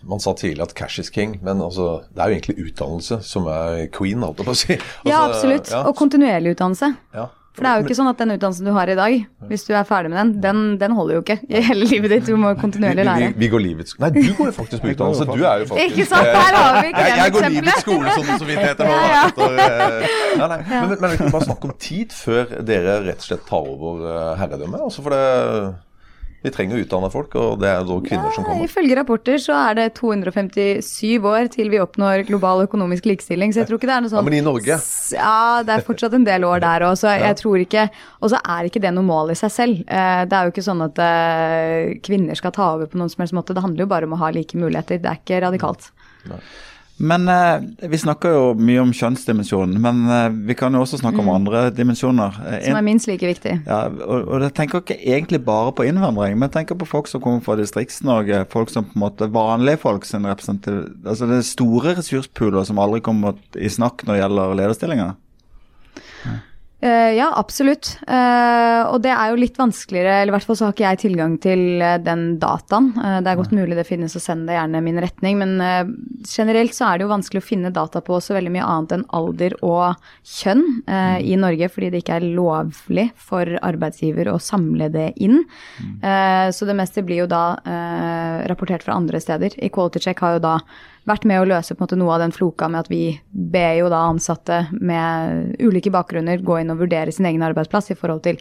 Man 0.08 0.24
sa 0.24 0.34
tidlig 0.38 0.64
at 0.64 0.74
cash 0.78 1.02
is 1.02 1.12
king, 1.12 1.36
men 1.44 1.60
altså, 1.60 2.02
det 2.14 2.24
er 2.24 2.32
jo 2.32 2.40
egentlig 2.40 2.70
utdannelse 2.70 3.20
som 3.26 3.48
er 3.52 3.86
queen, 3.92 4.24
holdt 4.24 4.42
jeg 4.42 4.48
på 4.48 4.56
å 4.56 4.62
si. 4.64 4.80
Altså, 4.80 5.12
ja, 5.12 5.22
absolutt. 5.28 5.72
Ja. 5.74 5.84
Og 5.88 5.96
kontinuerlig 6.00 6.56
utdannelse. 6.56 6.94
Ja. 7.14 7.28
For 7.52 7.66
det 7.66 7.70
er 7.70 7.80
jo 7.80 7.84
ikke 7.84 7.96
sånn 7.98 8.08
at 8.08 8.20
den 8.22 8.32
utdannelsen 8.32 8.68
du 8.68 8.72
har 8.72 8.88
i 8.88 8.94
dag, 8.96 9.14
hvis 9.50 9.66
du 9.66 9.74
er 9.76 9.84
ferdig 9.84 10.08
med 10.08 10.16
den, 10.16 10.30
den, 10.40 10.60
den 10.80 10.94
holder 10.96 11.18
jo 11.18 11.22
ikke 11.24 11.36
i 11.52 11.60
hele 11.66 11.84
livet 11.90 12.14
ditt. 12.14 12.30
Du 12.30 12.38
må 12.40 12.54
kontinuerlig 12.56 13.04
lære. 13.04 13.26
Vi, 13.26 13.28
vi, 13.34 13.40
vi 13.42 13.50
går 13.52 13.64
livets 13.66 13.98
Nei, 14.00 14.08
du 14.14 14.30
går 14.38 14.48
jo 14.48 14.54
faktisk 14.56 14.80
på 14.80 14.92
utdannelse. 14.94 15.26
Du 15.28 15.44
er 15.44 15.60
jo 15.60 15.68
faktisk 15.68 16.00
Ikke 16.00 16.08
sant, 16.08 16.30
der 16.32 16.56
har 16.56 16.78
vi 16.78 16.92
ikke 16.94 17.04
jeg, 17.04 17.18
jeg 17.20 17.34
går 17.36 17.48
livets 17.52 17.84
skole, 17.84 18.16
som 18.16 18.30
det 18.30 18.38
så 18.40 18.48
vidt 18.48 18.64
heter 18.64 18.88
nå. 18.88 18.98
Ja, 19.12 19.26
uh, 19.36 20.08
ja, 20.38 20.48
nei. 20.48 20.58
Men, 20.64 20.88
men, 20.88 20.96
men 20.96 21.12
vi 21.12 21.20
kan 21.20 21.32
bare 21.34 21.48
snakke 21.50 21.68
om 21.68 21.76
tid 21.82 22.16
før 22.16 22.56
dere 22.72 22.98
rett 23.04 23.20
og 23.20 23.28
slett 23.28 23.44
tar 23.50 23.72
over 23.74 24.04
uh, 24.06 24.32
herredømmet. 24.40 24.86
Altså 24.88 25.04
for 25.04 25.12
det 25.12 25.22
vi 26.42 26.50
trenger 26.50 26.78
å 26.78 26.82
utdanne 26.82 27.10
folk, 27.12 27.34
og 27.38 27.60
det 27.62 27.68
er 27.70 27.84
da 27.86 27.96
kvinner 28.02 28.26
ja, 28.26 28.34
som 28.34 28.46
kommer. 28.46 28.64
Ifølge 28.66 28.96
rapporter 28.98 29.38
så 29.42 29.54
er 29.70 29.78
det 29.78 29.86
257 29.98 31.28
år 31.28 31.50
til 31.52 31.70
vi 31.70 31.78
oppnår 31.82 32.24
global 32.26 32.64
økonomisk 32.64 33.06
likestilling, 33.10 33.54
så 33.54 33.62
jeg 33.62 33.70
tror 33.70 33.78
ikke 33.78 33.90
det 33.90 33.96
er 33.96 34.04
noe 34.04 34.12
sånn 34.12 34.20
Ja, 34.20 34.26
Men 34.26 34.38
i 34.38 34.42
Norge? 34.44 34.78
Ja, 35.14 35.36
det 35.66 35.76
er 35.76 35.86
fortsatt 35.86 36.16
en 36.18 36.26
del 36.26 36.46
år 36.48 36.64
der 36.64 36.86
òg, 36.88 36.96
så 36.98 37.14
jeg 37.14 37.38
tror 37.38 37.62
ikke 37.62 37.86
Og 38.22 38.32
så 38.32 38.40
er 38.40 38.66
ikke 38.66 38.82
det 38.82 38.92
noe 38.94 39.06
mål 39.06 39.32
i 39.34 39.38
seg 39.38 39.50
selv. 39.54 39.80
Eh, 39.86 40.24
det 40.26 40.36
er 40.36 40.46
jo 40.46 40.52
ikke 40.54 40.66
sånn 40.66 40.82
at 40.84 40.98
eh, 41.02 41.94
kvinner 42.04 42.38
skal 42.38 42.54
ta 42.54 42.72
over 42.76 42.90
på 42.90 42.98
noen 42.98 43.10
som 43.12 43.22
helst 43.22 43.36
måte. 43.36 43.54
Det 43.54 43.64
handler 43.64 43.84
jo 43.86 43.90
bare 43.90 44.08
om 44.08 44.14
å 44.16 44.20
ha 44.22 44.30
like 44.34 44.58
muligheter. 44.58 45.00
Det 45.02 45.10
er 45.10 45.22
ikke 45.22 45.40
radikalt. 45.46 45.90
Nei. 46.30 46.38
Men 47.02 47.26
eh, 47.28 47.88
vi 47.90 47.98
snakker 47.98 48.30
jo 48.30 48.42
mye 48.54 48.78
om 48.84 48.92
kjønnsdimensjonen, 48.94 49.74
men 49.82 50.02
eh, 50.06 50.28
vi 50.46 50.54
kan 50.58 50.74
jo 50.74 50.84
også 50.84 51.00
snakke 51.00 51.18
mm. 51.18 51.24
om 51.24 51.34
andre 51.34 51.62
dimensjoner. 51.74 52.36
Eh, 52.46 52.60
Som 52.68 52.78
er 52.78 52.86
minst 52.86 53.08
like 53.10 53.26
viktig. 53.26 53.56
Ja, 53.66 53.80
og, 53.90 54.28
og 54.28 54.44
jeg 54.46 54.54
tenker 54.54 54.84
ikke 54.84 54.98
egentlig 55.00 55.42
bare 55.42 55.72
på 55.74 55.86
innvandring, 55.88 56.36
men 56.38 56.46
jeg 56.46 56.60
tenker 56.60 56.78
på 56.78 56.86
folk 56.86 57.10
som 57.10 57.24
kommer 57.24 57.42
fra 57.42 57.56
Distrikts-Norge. 57.58 58.44
Folk 58.54 58.70
som 58.70 58.86
på 58.86 58.94
en 58.94 59.02
måte 59.02 59.30
vanlige 59.34 59.82
folk 59.82 60.06
sin 60.06 60.28
representativ... 60.30 60.84
Altså 61.02 61.26
det 61.26 61.40
er 61.40 61.50
store 61.50 61.96
ressurspooler 61.98 62.70
som 62.70 62.78
aldri 62.82 63.02
kommer 63.02 63.34
i 63.58 63.72
snakk 63.72 64.06
når 64.06 64.14
det 64.14 64.22
gjelder 64.22 64.56
lederstillinger. 64.62 65.12
Uh, 66.82 67.12
ja, 67.14 67.28
absolutt. 67.38 67.92
Uh, 68.08 68.90
og 68.90 68.96
det 69.04 69.12
er 69.14 69.30
jo 69.30 69.38
litt 69.38 69.58
vanskeligere, 69.60 70.16
eller 70.18 70.32
i 70.32 70.34
hvert 70.34 70.48
fall 70.48 70.58
så 70.58 70.66
har 70.66 70.74
ikke 70.74 70.86
jeg 70.88 71.00
tilgang 71.04 71.36
til 71.42 71.78
uh, 71.78 71.94
den 72.02 72.24
dataen. 72.42 72.88
det 73.22 73.30
er 73.30 73.38
godt 73.38 73.54
mulig 73.54 73.78
det 73.78 73.86
finnes, 73.86 74.16
og 74.18 74.24
send 74.24 74.50
det 74.50 74.56
gjerne 74.56 74.82
min 74.82 74.98
retning. 75.02 75.38
Men 75.38 75.54
generelt 76.26 76.74
så 76.74 76.88
er 76.88 76.98
det 76.98 77.06
jo 77.06 77.12
vanskelig 77.12 77.42
å 77.42 77.46
finne 77.46 77.72
data 77.74 78.02
på 78.02 78.18
så 78.22 78.34
veldig 78.34 78.54
mye 78.56 78.66
annet 78.66 78.96
enn 78.96 79.06
alder 79.14 79.54
og 79.62 80.02
kjønn 80.26 80.64
mm. 80.82 81.22
i 81.22 81.38
Norge, 81.38 81.70
fordi 81.70 81.92
det 81.92 82.02
ikke 82.02 82.18
er 82.18 82.28
lovlig 82.34 83.08
for 83.14 83.46
arbeidsgiver 83.62 84.32
å 84.32 84.38
samle 84.42 84.90
det 84.92 85.12
inn. 85.22 85.42
Mm. 85.82 86.50
så 86.54 86.66
det 86.68 86.76
meste 86.78 87.04
blir 87.06 87.22
jo 87.22 87.30
da 87.30 87.44
rapportert 88.50 88.84
fra 88.86 88.96
andre 88.98 89.20
steder. 89.22 89.54
Equality 89.62 90.02
Check 90.02 90.22
har 90.24 90.36
jo 90.36 90.44
da 90.44 90.56
vært 91.08 91.24
med 91.26 91.40
å 91.42 91.46
løse 91.48 91.74
måte 91.80 91.96
noe 91.98 92.14
av 92.14 92.22
den 92.22 92.34
floka 92.34 92.68
med 92.70 92.84
at 92.84 92.90
vi 92.90 93.02
ber 93.30 93.74
jo 93.80 93.88
da 93.90 94.04
ansatte 94.06 94.60
med 94.78 95.56
ulike 95.62 95.90
bakgrunner 95.94 96.42
gå 96.44 96.60
inn 96.60 96.70
og 96.74 96.82
vurdere 96.84 97.12
sin 97.14 97.26
egen 97.26 97.42
arbeidsplass 97.42 97.90
i 97.90 97.98
forhold 97.98 98.22
til 98.26 98.38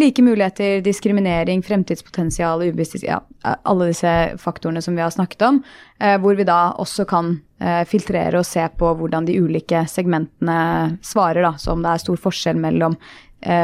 like 0.00 0.22
muligheter, 0.22 0.78
diskriminering, 0.84 1.62
fremtidspotensial, 1.66 2.62
ubevisst 2.68 3.02
ja, 3.06 3.20
alle 3.42 3.90
disse 3.90 4.14
faktorene 4.42 4.82
som 4.84 4.94
vi 4.94 5.02
har 5.02 5.14
snakket 5.14 5.42
om. 5.48 5.60
Eh, 5.98 6.16
hvor 6.22 6.38
vi 6.38 6.46
da 6.46 6.74
også 6.82 7.06
kan 7.10 7.34
eh, 7.62 7.82
filtrere 7.88 8.40
og 8.40 8.48
se 8.48 8.64
på 8.78 8.94
hvordan 8.98 9.26
de 9.28 9.38
ulike 9.42 9.84
segmentene 9.90 10.98
svarer, 11.02 11.42
da. 11.46 11.54
Så 11.58 11.74
om 11.74 11.82
det 11.82 11.94
er 11.94 12.04
stor 12.06 12.20
forskjell 12.28 12.60
mellom 12.62 12.98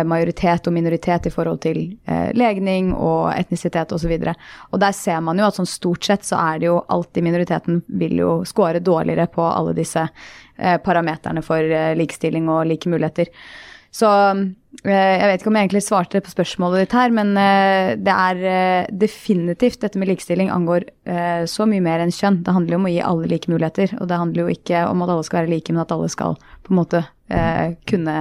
majoritet 0.05 0.69
og 0.69 0.75
minoritet 0.77 1.27
i 1.27 1.33
forhold 1.33 1.63
til 1.65 1.81
eh, 2.05 2.31
legning 2.37 2.93
og 2.95 3.31
etnisitet 3.33 3.93
osv. 3.97 4.13
Og, 4.13 4.29
så 4.29 4.35
og 4.71 4.83
der 4.83 4.95
ser 4.97 5.25
man 5.25 5.41
jo 5.41 5.49
at 5.49 5.59
sånn 5.59 5.69
stort 5.69 6.07
sett 6.07 6.27
så 6.27 6.41
er 6.43 6.61
det 6.61 6.71
jo 6.71 6.79
alltid 6.93 7.27
minoriteten 7.27 7.83
vil 8.01 8.21
jo 8.21 8.31
score 8.49 8.83
dårligere 8.85 9.31
på 9.33 9.45
alle 9.47 9.75
disse 9.77 10.05
eh, 10.05 10.79
parameterne 10.85 11.43
for 11.45 11.65
eh, 11.65 11.97
likestilling 11.99 12.49
og 12.53 12.67
like 12.71 12.91
muligheter. 12.91 13.33
Så 13.91 14.07
eh, 14.07 14.93
jeg 14.93 15.27
vet 15.27 15.41
ikke 15.41 15.51
om 15.51 15.59
jeg 15.59 15.69
egentlig 15.69 15.83
svarte 15.87 16.23
på 16.23 16.35
spørsmålet 16.37 16.85
ditt 16.85 16.95
her, 16.95 17.15
men 17.17 17.33
eh, 17.41 17.97
det 17.99 18.15
er 18.15 18.93
definitivt 18.95 19.81
dette 19.83 19.99
med 19.99 20.13
likestilling 20.13 20.53
angår 20.53 20.89
så 21.51 21.65
mye 21.67 21.83
mer 21.83 22.05
enn 22.05 22.13
kjønn. 22.15 22.43
Det 22.47 22.53
handler 22.55 22.77
jo 22.77 22.79
om 22.79 22.87
å 22.87 22.93
gi 22.93 23.01
alle 23.03 23.31
like 23.33 23.51
muligheter, 23.51 23.97
og 23.99 24.07
det 24.11 24.19
handler 24.21 24.45
jo 24.45 24.55
ikke 24.55 24.85
om 24.87 25.03
at 25.03 25.13
alle 25.17 25.27
skal 25.27 25.43
være 25.43 25.55
like, 25.57 25.73
men 25.75 25.83
at 25.83 25.95
alle 25.97 26.11
skal 26.13 26.37
på 26.39 26.71
en 26.71 26.79
måte 26.79 27.01
kunne 27.91 28.15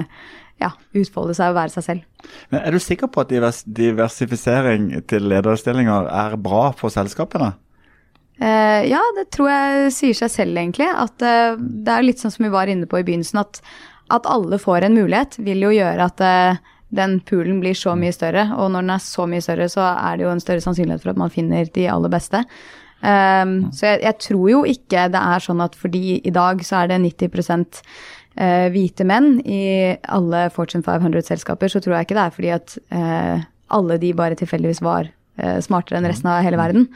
ja, 0.61 0.73
utfolde 0.97 1.35
seg 1.37 1.53
og 1.53 1.59
være 1.59 1.73
seg 1.73 1.85
selv. 1.85 2.29
Men 2.51 2.61
Er 2.61 2.75
du 2.75 2.79
sikker 2.83 3.09
på 3.11 3.23
at 3.23 3.31
diversifisering 3.31 4.91
til 5.09 5.27
lederstillinger 5.31 6.09
er 6.11 6.37
bra 6.37 6.69
for 6.77 6.93
selskapene? 6.93 7.53
Uh, 8.39 8.81
ja, 8.87 9.01
det 9.17 9.27
tror 9.35 9.49
jeg 9.51 9.93
sier 9.95 10.19
seg 10.21 10.31
selv, 10.31 10.59
egentlig. 10.59 10.87
At 10.87 11.19
uh, 11.23 11.59
det 11.59 11.95
er 11.95 12.05
litt 12.07 12.21
sånn 12.23 12.31
som 12.31 12.47
vi 12.47 12.53
var 12.53 12.71
inne 12.71 12.87
på 12.87 13.01
i 13.01 13.05
begynnelsen, 13.07 13.41
at, 13.41 13.59
at 14.15 14.27
alle 14.31 14.59
får 14.61 14.87
en 14.87 14.95
mulighet, 14.95 15.39
vil 15.43 15.65
jo 15.67 15.73
gjøre 15.75 16.07
at 16.07 16.23
uh, 16.23 16.75
den 16.95 17.19
poolen 17.27 17.59
blir 17.61 17.75
så 17.77 17.95
mye 17.99 18.15
større. 18.15 18.47
Og 18.57 18.71
når 18.71 18.85
den 18.85 18.93
er 18.95 19.03
så 19.03 19.27
mye 19.29 19.43
større, 19.43 19.67
så 19.71 19.83
er 19.91 20.17
det 20.17 20.25
jo 20.25 20.33
en 20.33 20.43
større 20.43 20.63
sannsynlighet 20.63 21.03
for 21.03 21.13
at 21.13 21.19
man 21.21 21.33
finner 21.33 21.67
de 21.75 21.89
aller 21.91 22.11
beste. 22.13 22.43
Um, 22.99 23.69
så 23.71 23.93
jeg, 23.93 24.01
jeg, 24.03 24.15
tror 24.25 24.47
jo 24.51 24.63
ikke 24.67 25.05
det 25.13 25.19
er 25.19 25.43
sånn 25.43 25.61
at 25.63 25.75
fordi 25.79 26.17
i 26.19 26.33
dag 26.35 26.59
så 26.67 26.81
er 26.81 26.89
det 26.91 26.97
90 26.99 27.29
eh, 27.55 27.69
hvite 28.71 29.03
menn 29.03 29.39
i 29.43 29.95
alle 30.07 30.45
Fortune 30.55 30.85
500-selskaper, 30.85 31.71
så 31.71 31.81
tror 31.83 31.97
jeg 31.97 32.07
ikke 32.07 32.15
det 32.15 32.25
er 32.25 32.35
fordi 32.35 32.51
at 32.55 32.75
eh, 32.95 33.47
alle 33.75 33.97
de 34.01 34.13
bare 34.17 34.37
tilfeldigvis 34.39 34.79
var 34.85 35.09
eh, 35.09 35.57
smartere 35.63 35.99
enn 35.99 36.07
resten 36.09 36.29
av 36.31 36.43
hele 36.45 36.59
verden. 36.59 36.87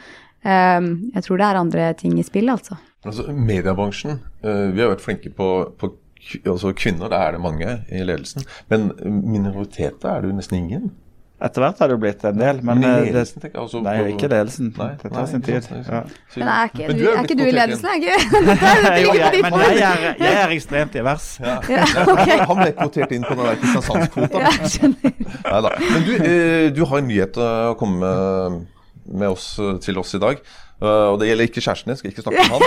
Ehm, 0.43 0.93
jeg 1.15 1.25
tror 1.25 1.39
det 1.39 1.47
er 1.47 1.59
andre 1.59 1.89
ting 1.99 2.15
i 2.19 2.25
spill, 2.25 2.51
altså. 2.53 2.77
Altså, 3.03 3.27
Mediebransjen, 3.31 4.19
eh, 4.43 4.65
vi 4.71 4.83
har 4.83 4.93
vært 4.93 5.03
flinke 5.03 5.31
på, 5.35 5.49
på 5.79 5.91
altså 6.47 6.71
kvinner, 6.77 7.11
det 7.11 7.19
er 7.19 7.35
det 7.35 7.43
mange 7.43 7.77
i 7.91 8.03
ledelsen. 8.03 8.47
Men 8.71 8.91
minoriteter 9.03 10.09
er 10.09 10.23
det 10.23 10.31
jo 10.31 10.37
nesten 10.37 10.59
ingen. 10.61 10.91
Etter 11.43 11.59
hvert 11.59 11.79
har 11.81 11.89
det 11.91 11.95
jo 11.97 11.99
blitt 11.99 12.21
en 12.23 12.37
del, 12.39 12.59
men 12.63 12.79
Men 12.79 12.85
eh, 12.87 12.97
det, 13.03 13.11
ledelsen, 13.11 13.41
jeg. 13.43 13.51
Altså, 13.59 13.81
Nei, 13.83 13.95
ikke 14.13 14.29
ledelsen. 14.31 14.69
Nei, 14.77 14.87
det 15.01 15.09
nei, 15.09 15.15
tar 15.17 15.25
sin 15.27 15.41
tid. 15.43 15.67
Ja. 15.73 15.99
Men 16.37 16.51
er 16.53 16.69
ikke, 16.69 16.87
Men 16.87 16.99
du, 16.99 17.03
er 17.03 17.17
er 17.17 17.27
ikke 17.27 17.37
du 17.39 17.43
i 17.43 17.55
ledelsen? 17.57 17.89
Er 17.89 17.95
ikke? 17.99 18.17
Jo, 19.03 19.13
jeg, 19.17 19.27
er 19.27 19.43
men 19.43 19.59
jeg 19.59 19.81
er, 19.89 20.05
jeg 20.23 20.39
er 20.43 20.55
ekstremt 20.55 20.95
divers. 20.95 21.27
Ja. 21.43 21.57
Ja, 21.73 21.83
okay. 22.13 22.37
Han 22.49 22.61
ble 22.61 22.71
kvotert 22.77 23.11
inn 23.15 23.25
på 23.27 23.35
den 23.35 23.43
der 23.43 23.59
Kristiansandskvota. 23.59 24.43
Ja, 24.45 24.51
jeg 25.51 25.91
Men 25.91 26.07
du, 26.07 26.13
eh, 26.15 26.67
du 26.75 26.83
har 26.87 27.01
en 27.01 27.09
nyhet 27.11 27.39
å 27.39 27.73
komme 27.79 27.99
med, 27.99 28.59
med 29.19 29.35
oss, 29.35 29.57
til 29.83 29.99
oss 29.99 30.15
i 30.15 30.23
dag. 30.23 30.39
Uh, 30.83 31.13
og 31.13 31.19
det 31.19 31.29
gjelder 31.29 31.47
ikke 31.47 31.61
kjæresten 31.63 31.91
din, 31.91 31.97
skal 31.99 32.09
ikke 32.11 32.23
snakke 32.25 32.41
om 32.43 32.55
han. 32.55 32.63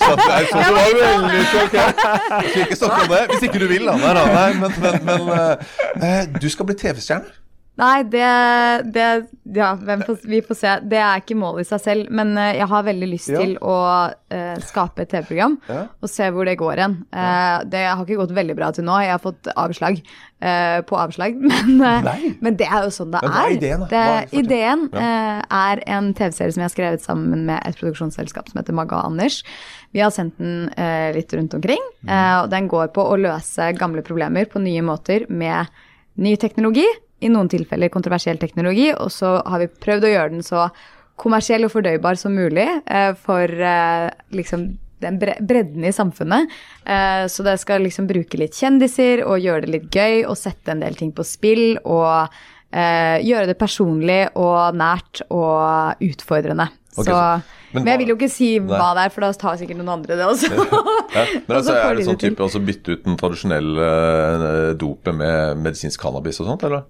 Så 0.00 0.14
det 0.18 0.30
er 0.34 0.46
sånn, 0.50 0.62
det 0.62 0.72
var 0.74 0.96
veldig 0.98 1.42
ok. 1.60 1.76
Skal 2.48 2.64
ikke 2.64 2.78
snakke 2.80 3.04
om 3.04 3.12
det, 3.12 3.20
hvis 3.30 3.44
ikke 3.46 3.60
du 3.62 3.68
vil. 3.70 3.86
Da. 3.86 3.94
Nei, 4.02 4.14
nei, 4.18 4.48
men 4.62 4.74
men, 4.82 4.96
men 5.06 5.20
uh, 6.00 6.40
du 6.42 6.48
skal 6.50 6.66
bli 6.70 6.78
TV-stjerne. 6.80 7.41
Nei, 7.80 8.02
det, 8.04 8.24
det 8.92 9.04
Ja, 9.56 9.70
får, 9.80 10.18
vi 10.28 10.42
får 10.44 10.56
se. 10.58 10.72
Det 10.92 10.98
er 11.00 11.22
ikke 11.22 11.36
målet 11.40 11.64
i 11.64 11.68
seg 11.70 11.80
selv, 11.80 12.10
men 12.12 12.34
eh, 12.36 12.58
jeg 12.58 12.66
har 12.68 12.82
veldig 12.84 13.06
lyst 13.08 13.30
Ja. 13.32 13.38
til 13.40 13.54
å 13.64 13.76
uh, 14.12 14.56
skape 14.60 15.00
et 15.06 15.08
TV-program 15.10 15.54
Ja. 15.70 15.86
og 16.02 16.10
se 16.12 16.26
hvor 16.34 16.44
det 16.44 16.58
går 16.60 16.82
hen. 16.82 16.98
Uh, 17.08 17.64
det 17.64 17.80
har 17.88 18.02
ikke 18.04 18.18
gått 18.20 18.34
veldig 18.36 18.56
bra 18.58 18.68
til 18.76 18.84
nå. 18.84 18.98
Jeg 19.00 19.14
har 19.14 19.22
fått 19.24 19.48
avslag 19.56 20.02
uh, 20.04 20.82
på 20.84 20.98
avslag, 21.00 21.38
men, 21.80 22.36
men 22.44 22.58
det 22.60 22.68
er 22.68 22.84
jo 22.86 22.92
sånn 22.92 23.14
det 23.14 23.22
Men 23.24 23.32
hva 23.32 23.44
er 23.46 23.48
er. 23.48 23.56
ideen. 23.56 23.86
Det, 23.88 24.02
Hva 24.04 24.18
er- 24.20 24.34
ideen 24.42 24.82
er 25.62 25.82
en 25.96 26.10
TV-serie 26.18 26.52
som 26.52 26.60
jeg 26.60 26.68
har 26.68 26.74
skrevet 26.76 27.06
sammen 27.06 27.46
med 27.48 27.56
et 27.66 27.78
produksjonsselskap 27.80 28.50
som 28.52 28.60
heter 28.60 28.76
Maga 28.76 29.00
Anders. 29.06 29.40
Vi 29.96 30.00
har 30.04 30.12
sendt 30.12 30.36
den 30.40 30.68
litt 31.16 31.32
rundt 31.36 31.56
omkring, 31.56 31.80
Mm. 32.04 32.12
og 32.42 32.50
den 32.52 32.68
går 32.68 32.88
på 32.92 33.04
å 33.06 33.16
løse 33.20 33.70
gamle 33.78 34.02
problemer 34.04 34.44
på 34.50 34.60
nye 34.60 34.82
måter 34.84 35.24
med 35.30 35.68
ny 36.20 36.36
teknologi, 36.36 36.84
i 37.22 37.30
noen 37.32 37.50
tilfeller 37.52 37.92
kontroversiell 37.92 38.40
teknologi, 38.42 38.90
og 38.92 39.10
så 39.14 39.36
har 39.46 39.62
vi 39.62 39.70
prøvd 39.86 40.08
å 40.08 40.12
gjøre 40.12 40.34
den 40.34 40.46
så 40.46 40.68
kommersiell 41.22 41.66
og 41.66 41.72
fordøybar 41.74 42.18
som 42.18 42.34
mulig 42.34 42.66
eh, 42.66 43.12
for 43.18 43.46
eh, 43.46 44.08
liksom 44.34 44.72
den 45.02 45.18
bredden 45.18 45.84
i 45.84 45.92
samfunnet. 45.92 46.50
Eh, 46.84 47.26
så 47.30 47.46
det 47.46 47.58
skal 47.62 47.84
liksom 47.86 48.08
bruke 48.10 48.38
litt 48.40 48.56
kjendiser 48.58 49.24
og 49.26 49.42
gjøre 49.42 49.66
det 49.66 49.74
litt 49.76 49.88
gøy 49.94 50.22
og 50.28 50.38
sette 50.38 50.74
en 50.74 50.82
del 50.84 50.98
ting 50.98 51.12
på 51.14 51.26
spill 51.26 51.76
og 51.82 52.30
eh, 52.70 53.18
gjøre 53.24 53.50
det 53.50 53.58
personlig 53.60 54.22
og 54.38 54.78
nært 54.78 55.24
og 55.30 56.02
utfordrende. 56.06 56.70
Okay, 56.92 57.08
så, 57.08 57.18
men 57.72 57.86
men, 57.86 57.88
jeg 57.94 58.02
vil 58.02 58.10
jo 58.12 58.16
ikke 58.18 58.28
si 58.28 58.48
Nei. 58.60 58.76
hva 58.76 58.90
det 58.98 59.06
er, 59.06 59.12
for 59.14 59.24
da 59.24 59.30
tar 59.40 59.54
sikkert 59.60 59.78
noen 59.80 59.94
andre 59.94 60.18
det 60.18 60.26
også. 60.28 60.50
Ja, 61.12 61.22
men 61.46 61.56
altså, 61.58 61.76
Er 61.76 61.96
det 61.96 62.04
sånn 62.06 62.20
type 62.20 62.44
altså 62.44 62.60
bytte 62.64 62.94
ut 62.94 63.06
den 63.06 63.16
tradisjonelle 63.20 63.88
dopet 64.80 65.16
med 65.16 65.60
medisinsk 65.64 66.00
cannabis 66.00 66.40
og 66.40 66.52
sånt, 66.52 66.66
eller? 66.68 66.84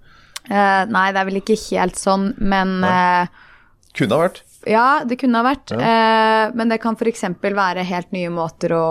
Eh, 0.49 0.83
nei, 0.91 1.07
det 1.13 1.21
er 1.21 1.29
vel 1.29 1.39
ikke 1.39 1.57
helt 1.69 1.99
sånn, 1.99 2.33
men 2.43 2.83
uh, 2.83 3.25
Kunne 3.95 4.17
ha 4.17 4.25
vært. 4.25 4.43
Ja, 4.67 4.87
det 5.07 5.19
kunne 5.21 5.39
ha 5.39 5.45
vært. 5.45 5.71
Eh, 5.75 6.45
men 6.57 6.71
det 6.71 6.81
kan 6.83 6.97
f.eks. 6.99 7.25
være 7.43 7.83
helt 7.87 8.13
nye 8.15 8.31
måter 8.33 8.75
å 8.77 8.87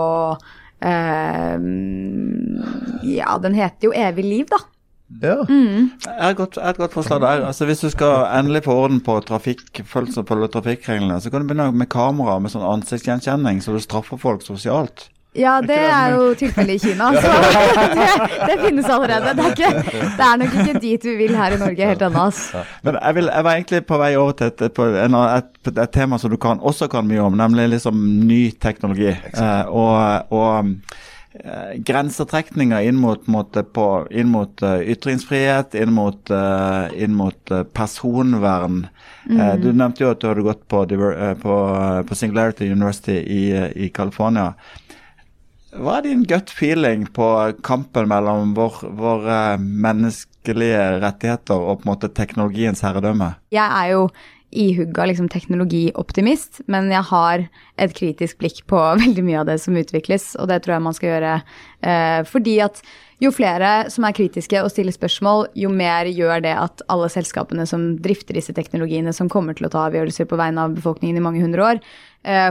Ja, 3.07 3.35
den 3.39 3.55
heter 3.55 3.87
jo 3.87 3.93
Evig 3.95 4.25
liv, 4.25 4.47
da. 4.51 4.59
Ja. 5.21 5.43
Mm. 5.47 5.91
Jeg 6.05 6.19
har 6.19 6.33
et 6.33 6.77
godt, 6.77 6.93
forslag 6.93 7.21
der. 7.21 7.45
Altså, 7.47 7.65
hvis 7.69 7.83
du 7.83 7.89
skal 7.93 8.25
endelig 8.39 8.63
få 8.65 8.75
orden 8.85 9.01
på 9.03 9.19
trafikk, 9.27 9.83
følge 9.85 10.15
som 10.15 10.25
trafikkreglene, 10.25 11.19
så 11.21 11.29
kan 11.29 11.43
du 11.43 11.47
begynne 11.51 11.71
med 11.71 11.89
kamera 11.89 12.39
med 12.39 12.51
sånn 12.51 12.65
ansiktsgjenkjenning, 12.65 13.61
så 13.61 13.75
du 13.75 13.79
straffer 13.83 14.17
folk 14.19 14.41
sosialt. 14.45 15.09
Ja, 15.33 15.57
det 15.65 15.77
er 15.77 16.13
jo 16.13 16.33
tilfellet 16.37 16.77
i 16.77 16.89
Kina. 16.89 17.09
Så 17.17 17.31
det, 17.97 18.09
det 18.47 18.57
finnes 18.61 18.89
allerede. 18.89 19.33
Det 19.37 19.45
er, 19.45 19.55
ikke, 19.55 20.01
det 20.17 20.27
er 20.27 20.41
nok 20.41 20.57
ikke 20.61 20.81
dit 20.83 21.07
vi 21.09 21.15
vil 21.23 21.37
her 21.37 21.55
i 21.55 21.61
Norge 21.61 21.87
helt 21.93 22.05
ennå. 22.05 22.25
Men 22.85 22.99
jeg, 22.99 23.15
vil, 23.17 23.31
jeg 23.33 23.47
var 23.47 23.57
egentlig 23.57 23.81
på 23.89 24.01
vei 24.01 24.11
over 24.19 24.37
til 24.37 24.51
et, 24.51 24.65
et, 24.67 24.83
et, 24.83 25.71
et 25.73 25.95
tema 25.95 26.21
som 26.21 26.33
du 26.33 26.37
kan, 26.37 26.61
også 26.61 26.89
kan 26.91 27.07
mye 27.09 27.25
om, 27.25 27.37
nemlig 27.39 27.71
liksom 27.77 28.03
ny 28.27 28.43
teknologi. 28.61 29.09
Eh, 29.13 29.63
og 29.73 29.93
og 30.33 30.69
eh, 31.33 31.73
grensetrekninger 31.85 32.85
inn 32.87 32.99
mot, 33.01 33.25
måte 33.31 33.63
på, 33.65 33.87
inn 34.11 34.29
mot 34.33 34.63
uh, 34.65 34.77
ytringsfrihet, 34.81 35.75
inn 35.79 35.93
mot, 35.95 36.29
uh, 36.29 36.93
inn 36.93 37.15
mot 37.17 37.53
uh, 37.53 37.63
personvern. 37.63 38.83
Eh, 39.29 39.53
du 39.61 39.71
nevnte 39.71 40.03
jo 40.03 40.11
at 40.13 40.21
du 40.21 40.27
hadde 40.29 40.45
gått 40.45 40.65
på, 40.67 40.83
på, 41.41 41.57
på 42.09 42.17
Singularity 42.17 42.69
University 42.71 43.17
i, 43.17 43.43
i 43.85 43.89
California. 43.89 44.51
Hva 45.73 45.97
er 45.97 46.05
din 46.05 46.21
gut 46.29 46.51
feeling 46.53 47.07
på 47.15 47.25
kampen 47.65 48.09
mellom 48.11 48.53
vår, 48.57 48.83
våre 48.93 49.39
menneskelige 49.57 50.99
rettigheter 51.01 51.57
og 51.57 51.81
på 51.81 51.87
en 51.87 51.91
måte 51.95 52.11
teknologiens 52.13 52.83
herredømme? 52.85 53.33
Jeg 53.53 53.65
er 53.65 53.93
jo 53.95 54.07
ihugga 54.53 55.07
liksom, 55.09 55.31
teknologioptimist, 55.33 56.61
men 56.69 56.91
jeg 56.93 57.07
har 57.09 57.45
et 57.81 57.95
kritisk 57.97 58.37
blikk 58.43 58.61
på 58.69 58.81
veldig 59.03 59.25
mye 59.25 59.41
av 59.41 59.49
det 59.49 59.57
som 59.63 59.77
utvikles, 59.79 60.33
og 60.37 60.51
det 60.51 60.61
tror 60.63 60.77
jeg 60.77 60.85
man 60.89 60.97
skal 60.99 61.11
gjøre 61.15 61.33
eh, 61.39 62.19
fordi 62.29 62.59
at 62.67 62.83
jo 63.23 63.31
flere 63.31 63.87
som 63.93 64.05
er 64.05 64.15
kritiske 64.15 64.59
og 64.61 64.71
stiller 64.73 64.93
spørsmål, 64.93 65.47
jo 65.57 65.69
mer 65.71 66.09
gjør 66.11 66.43
det 66.43 66.53
at 66.59 66.83
alle 66.91 67.09
selskapene 67.11 67.65
som 67.69 67.93
drifter 68.03 68.35
disse 68.35 68.53
teknologiene, 68.55 69.13
som 69.15 69.31
kommer 69.31 69.55
til 69.57 69.69
å 69.69 69.73
ta 69.73 69.87
avgjørelser 69.87 70.27
på 70.29 70.39
vegne 70.39 70.65
av 70.65 70.75
befolkningen 70.75 71.17
i 71.17 71.23
mange 71.23 71.43
hundre 71.43 71.69
år, 71.71 71.81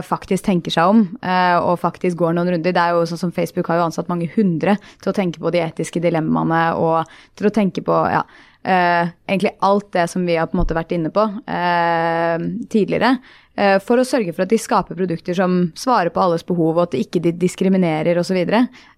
faktisk 0.05 0.45
tenker 0.45 0.73
seg 0.73 0.91
om 0.91 1.03
eh, 1.25 1.57
og 1.57 1.79
faktisk 1.81 2.19
går 2.19 2.35
noen 2.37 2.53
runder. 2.53 2.73
Det 2.75 2.81
er 2.81 2.93
jo 2.93 3.05
sånn 3.09 3.21
som 3.25 3.35
Facebook 3.35 3.71
har 3.71 3.81
jo 3.81 3.87
ansatt 3.87 4.11
mange 4.11 4.29
hundre 4.35 4.77
til 5.01 5.09
å 5.11 5.15
tenke 5.17 5.41
på 5.41 5.53
de 5.53 5.63
etiske 5.65 6.01
dilemmaene 6.03 6.65
og 6.77 7.09
til 7.39 7.49
å 7.49 7.53
tenke 7.53 7.81
på 7.85 7.95
ja, 8.13 8.21
eh, 8.63 9.09
egentlig 9.27 9.55
alt 9.65 9.89
det 9.95 10.07
som 10.11 10.25
vi 10.25 10.37
har 10.37 10.49
på 10.49 10.57
en 10.57 10.61
måte 10.61 10.77
vært 10.77 10.93
inne 10.95 11.09
på 11.13 11.25
eh, 11.47 12.45
tidligere. 12.69 13.17
eh, 13.55 13.79
for 13.83 13.97
å 13.97 14.05
sørge 14.07 14.33
for 14.33 14.45
at 14.45 14.53
de 14.53 14.61
skaper 14.61 14.97
produkter 14.97 15.37
som 15.37 15.71
svarer 15.75 16.13
på 16.13 16.21
alles 16.21 16.45
behov, 16.45 16.77
og 16.77 16.83
at 16.85 16.95
de 16.95 17.03
ikke 17.03 17.33
diskriminerer 17.33 18.17
osv. 18.21 18.39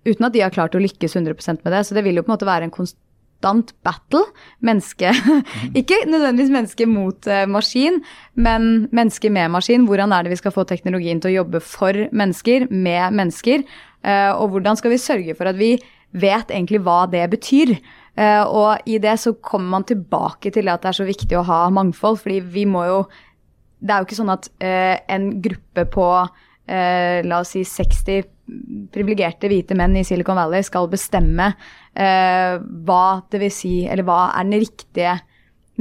Uten 0.06 0.28
at 0.28 0.36
de 0.36 0.44
har 0.44 0.54
klart 0.54 0.76
å 0.76 0.84
lykkes 0.84 1.16
100% 1.16 1.64
med 1.64 1.74
det. 1.74 1.84
Så 1.86 1.96
det 1.96 2.06
vil 2.06 2.20
jo 2.20 2.26
på 2.26 2.32
en 2.32 2.38
måte 2.38 2.50
være 2.50 2.68
en 2.68 2.76
konstant 3.46 3.74
battle. 3.84 4.26
Menneske 4.62 5.12
Ikke 5.80 5.96
nødvendigvis 6.08 6.52
menneske 6.52 6.86
mot 6.86 7.28
eh, 7.28 7.48
maskin, 7.48 8.02
men 8.36 8.88
menneske 8.92 9.30
med 9.30 9.50
maskin. 9.50 9.86
Hvordan 9.86 10.12
er 10.12 10.24
det 10.24 10.32
vi 10.32 10.36
skal 10.36 10.52
få 10.52 10.64
teknologien 10.64 11.22
til 11.22 11.32
å 11.32 11.44
jobbe 11.44 11.60
for 11.60 11.94
mennesker, 12.12 12.68
med 12.72 13.14
mennesker? 13.14 13.64
eh, 14.04 14.32
og 14.32 14.50
hvordan 14.50 14.76
skal 14.76 14.92
vi 14.92 14.98
sørge 14.98 15.36
for 15.36 15.46
at 15.46 15.58
vi 15.58 15.78
vet 16.14 16.52
egentlig 16.52 16.82
hva 16.82 17.06
det 17.10 17.30
betyr? 17.30 17.76
Eh, 18.16 18.44
og 18.44 18.78
i 18.86 18.98
det 18.98 19.20
så 19.20 19.34
kommer 19.34 19.70
man 19.70 19.84
tilbake 19.84 20.52
til 20.52 20.70
at 20.70 20.82
det 20.82 20.90
er 20.90 21.00
så 21.00 21.06
viktig 21.06 21.38
å 21.38 21.46
ha 21.46 21.70
mangfold, 21.70 22.20
fordi 22.22 22.40
vi 22.40 22.66
må 22.66 22.86
jo 22.86 23.06
Det 23.86 23.92
er 23.92 24.00
jo 24.00 24.06
ikke 24.06 24.16
sånn 24.16 24.32
at 24.32 24.48
en 24.58 25.42
gruppe 25.44 25.84
på 25.86 26.06
la 26.66 27.40
oss 27.40 27.52
si 27.54 27.62
60 27.62 28.24
privilegerte 28.94 29.50
hvite 29.50 29.76
menn 29.78 29.98
i 30.00 30.04
Silicon 30.08 30.38
Valley 30.40 30.64
skal 30.66 30.88
bestemme 30.90 31.52
eh, 31.96 32.58
hva 32.88 33.06
det 33.32 33.42
vil 33.42 33.54
si, 33.54 33.78
eller 33.88 34.08
hva 34.08 34.28
er 34.36 34.50
den 34.50 34.62
riktige 34.66 35.16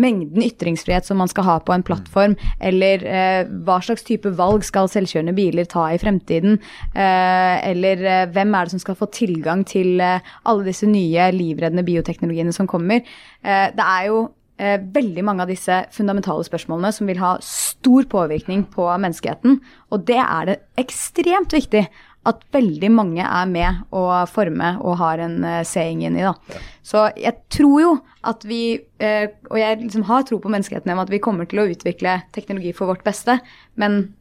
mengden 0.00 0.42
ytringsfrihet 0.42 1.06
som 1.06 1.20
man 1.22 1.30
skal 1.30 1.46
ha 1.46 1.56
på 1.62 1.74
en 1.74 1.84
plattform, 1.86 2.36
eller 2.62 3.04
eh, 3.06 3.50
hva 3.66 3.78
slags 3.84 4.06
type 4.06 4.30
valg 4.38 4.66
skal 4.66 4.90
selvkjørende 4.90 5.34
biler 5.36 5.68
ta 5.70 5.86
i 5.92 6.00
fremtiden, 6.02 6.58
eh, 6.94 7.56
eller 7.70 8.02
eh, 8.02 8.24
hvem 8.34 8.54
er 8.54 8.66
det 8.66 8.74
som 8.74 8.82
skal 8.82 8.98
få 8.98 9.10
tilgang 9.14 9.64
til 9.68 10.02
eh, 10.02 10.32
alle 10.50 10.66
disse 10.66 10.88
nye 10.90 11.28
livreddende 11.34 11.86
bioteknologiene 11.86 12.54
som 12.54 12.70
kommer. 12.70 13.04
Eh, 13.44 13.68
det 13.74 13.86
er 13.86 14.08
jo 14.10 14.24
eh, 14.58 14.80
veldig 14.96 15.26
mange 15.26 15.46
av 15.46 15.52
disse 15.52 15.84
fundamentale 15.94 16.46
spørsmålene 16.46 16.94
som 16.94 17.10
vil 17.10 17.22
ha 17.22 17.36
stor 17.44 18.10
påvirkning 18.10 18.66
på 18.74 18.88
menneskeheten, 18.90 19.60
og 19.94 20.08
det 20.10 20.18
er 20.24 20.50
det 20.50 20.58
ekstremt 20.82 21.54
viktig 21.54 21.86
at 22.28 22.42
veldig 22.54 22.90
mange 22.94 23.24
er 23.24 23.48
med 23.50 23.84
å 23.94 24.04
forme 24.30 24.74
og 24.80 24.98
har 25.00 25.20
en 25.24 25.38
uh, 25.44 25.60
seing 25.66 26.04
inni. 26.06 26.24
Da. 26.24 26.60
Så 26.84 27.06
jeg 27.20 27.36
tror 27.52 27.76
jo 27.82 27.92
at 28.24 28.46
vi, 28.48 28.78
uh, 29.04 29.26
og 29.50 29.58
jeg 29.60 29.80
liksom 29.82 30.06
har 30.08 30.26
tro 30.28 30.40
på 30.40 30.52
menneskeheten 30.52 30.92
at 30.94 31.12
vi 31.12 31.22
kommer 31.24 31.48
til 31.50 31.62
å 31.62 31.68
utvikle 31.72 32.20
teknologi 32.36 32.72
for 32.76 32.92
vårt 32.92 33.04
beste, 33.06 33.38
men 33.80 34.14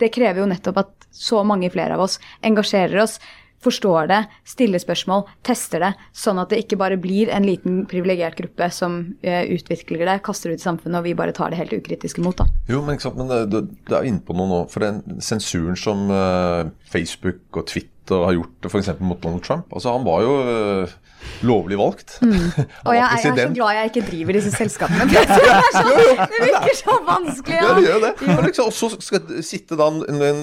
det 0.00 0.12
krever 0.12 0.42
jo 0.42 0.50
nettopp 0.50 0.82
at 0.82 1.08
så 1.16 1.40
mange 1.48 1.70
flere 1.72 1.96
av 1.96 2.04
oss 2.04 2.18
engasjerer 2.44 3.00
oss, 3.00 3.16
forstår 3.64 4.10
det, 4.10 4.20
stiller 4.48 4.82
spørsmål, 4.82 5.24
tester 5.46 5.82
det, 5.82 5.92
sånn 6.16 6.40
at 6.42 6.52
det 6.52 6.62
ikke 6.64 6.78
bare 6.80 6.98
blir 7.00 7.30
en 7.34 7.46
liten 7.46 7.84
privilegert 7.90 8.38
gruppe 8.38 8.68
som 8.74 8.98
eh, 9.22 9.44
utvikler 9.56 10.04
det, 10.06 10.18
kaster 10.26 10.52
det 10.52 10.58
ut 10.58 10.64
i 10.64 10.68
samfunnet, 10.68 11.00
og 11.00 11.08
vi 11.08 11.16
bare 11.18 11.34
tar 11.36 11.52
det 11.52 11.60
helt 11.60 11.74
ukritiske 11.76 12.22
imot. 12.22 12.42
da. 12.42 12.48
Jo, 12.70 12.82
men 12.86 13.00
sant, 13.02 13.18
men 13.18 13.30
det, 13.32 13.64
det, 13.88 13.96
er 13.96 14.08
inne 14.08 14.22
på 14.24 14.36
noe 14.36 14.50
nå. 14.50 14.62
For 14.72 14.84
den 14.84 15.20
sensuren 15.24 15.78
som 15.78 16.08
eh, 16.12 16.72
Facebook 16.90 17.60
og 17.60 17.68
Twitter 17.70 18.26
har 18.28 18.36
gjort 18.36 18.68
f.eks. 18.68 18.92
mot 19.02 19.18
Donald 19.18 19.42
Trump 19.42 19.72
altså 19.74 19.96
Han 19.96 20.04
var 20.06 20.20
jo 20.22 20.34
eh, 20.46 20.92
lovlig 21.46 21.78
valgt. 21.80 22.16
Mm. 22.22 22.34
Og 22.86 22.92
jeg, 22.96 23.02
jeg 23.02 23.30
er 23.32 23.40
så 23.40 23.46
glad 23.56 23.78
jeg 23.78 23.90
ikke 23.90 24.04
driver 24.10 24.38
disse 24.38 24.52
selskapene. 24.54 25.06
Det, 25.16 25.22
er 25.22 25.66
så, 25.72 25.82
det 26.30 26.40
virker 26.42 26.76
så 26.78 26.96
vanskelig. 27.06 27.56
Ja, 27.60 27.72
det 27.76 27.84
gjør 27.86 28.00
det. 28.06 28.12
Og 28.36 28.44
liksom, 28.46 28.70
så 28.74 28.90
skal 29.02 29.22
det 29.28 29.42
sitte 29.46 29.78
da 29.78 29.88
en, 29.92 30.22
en, 30.30 30.40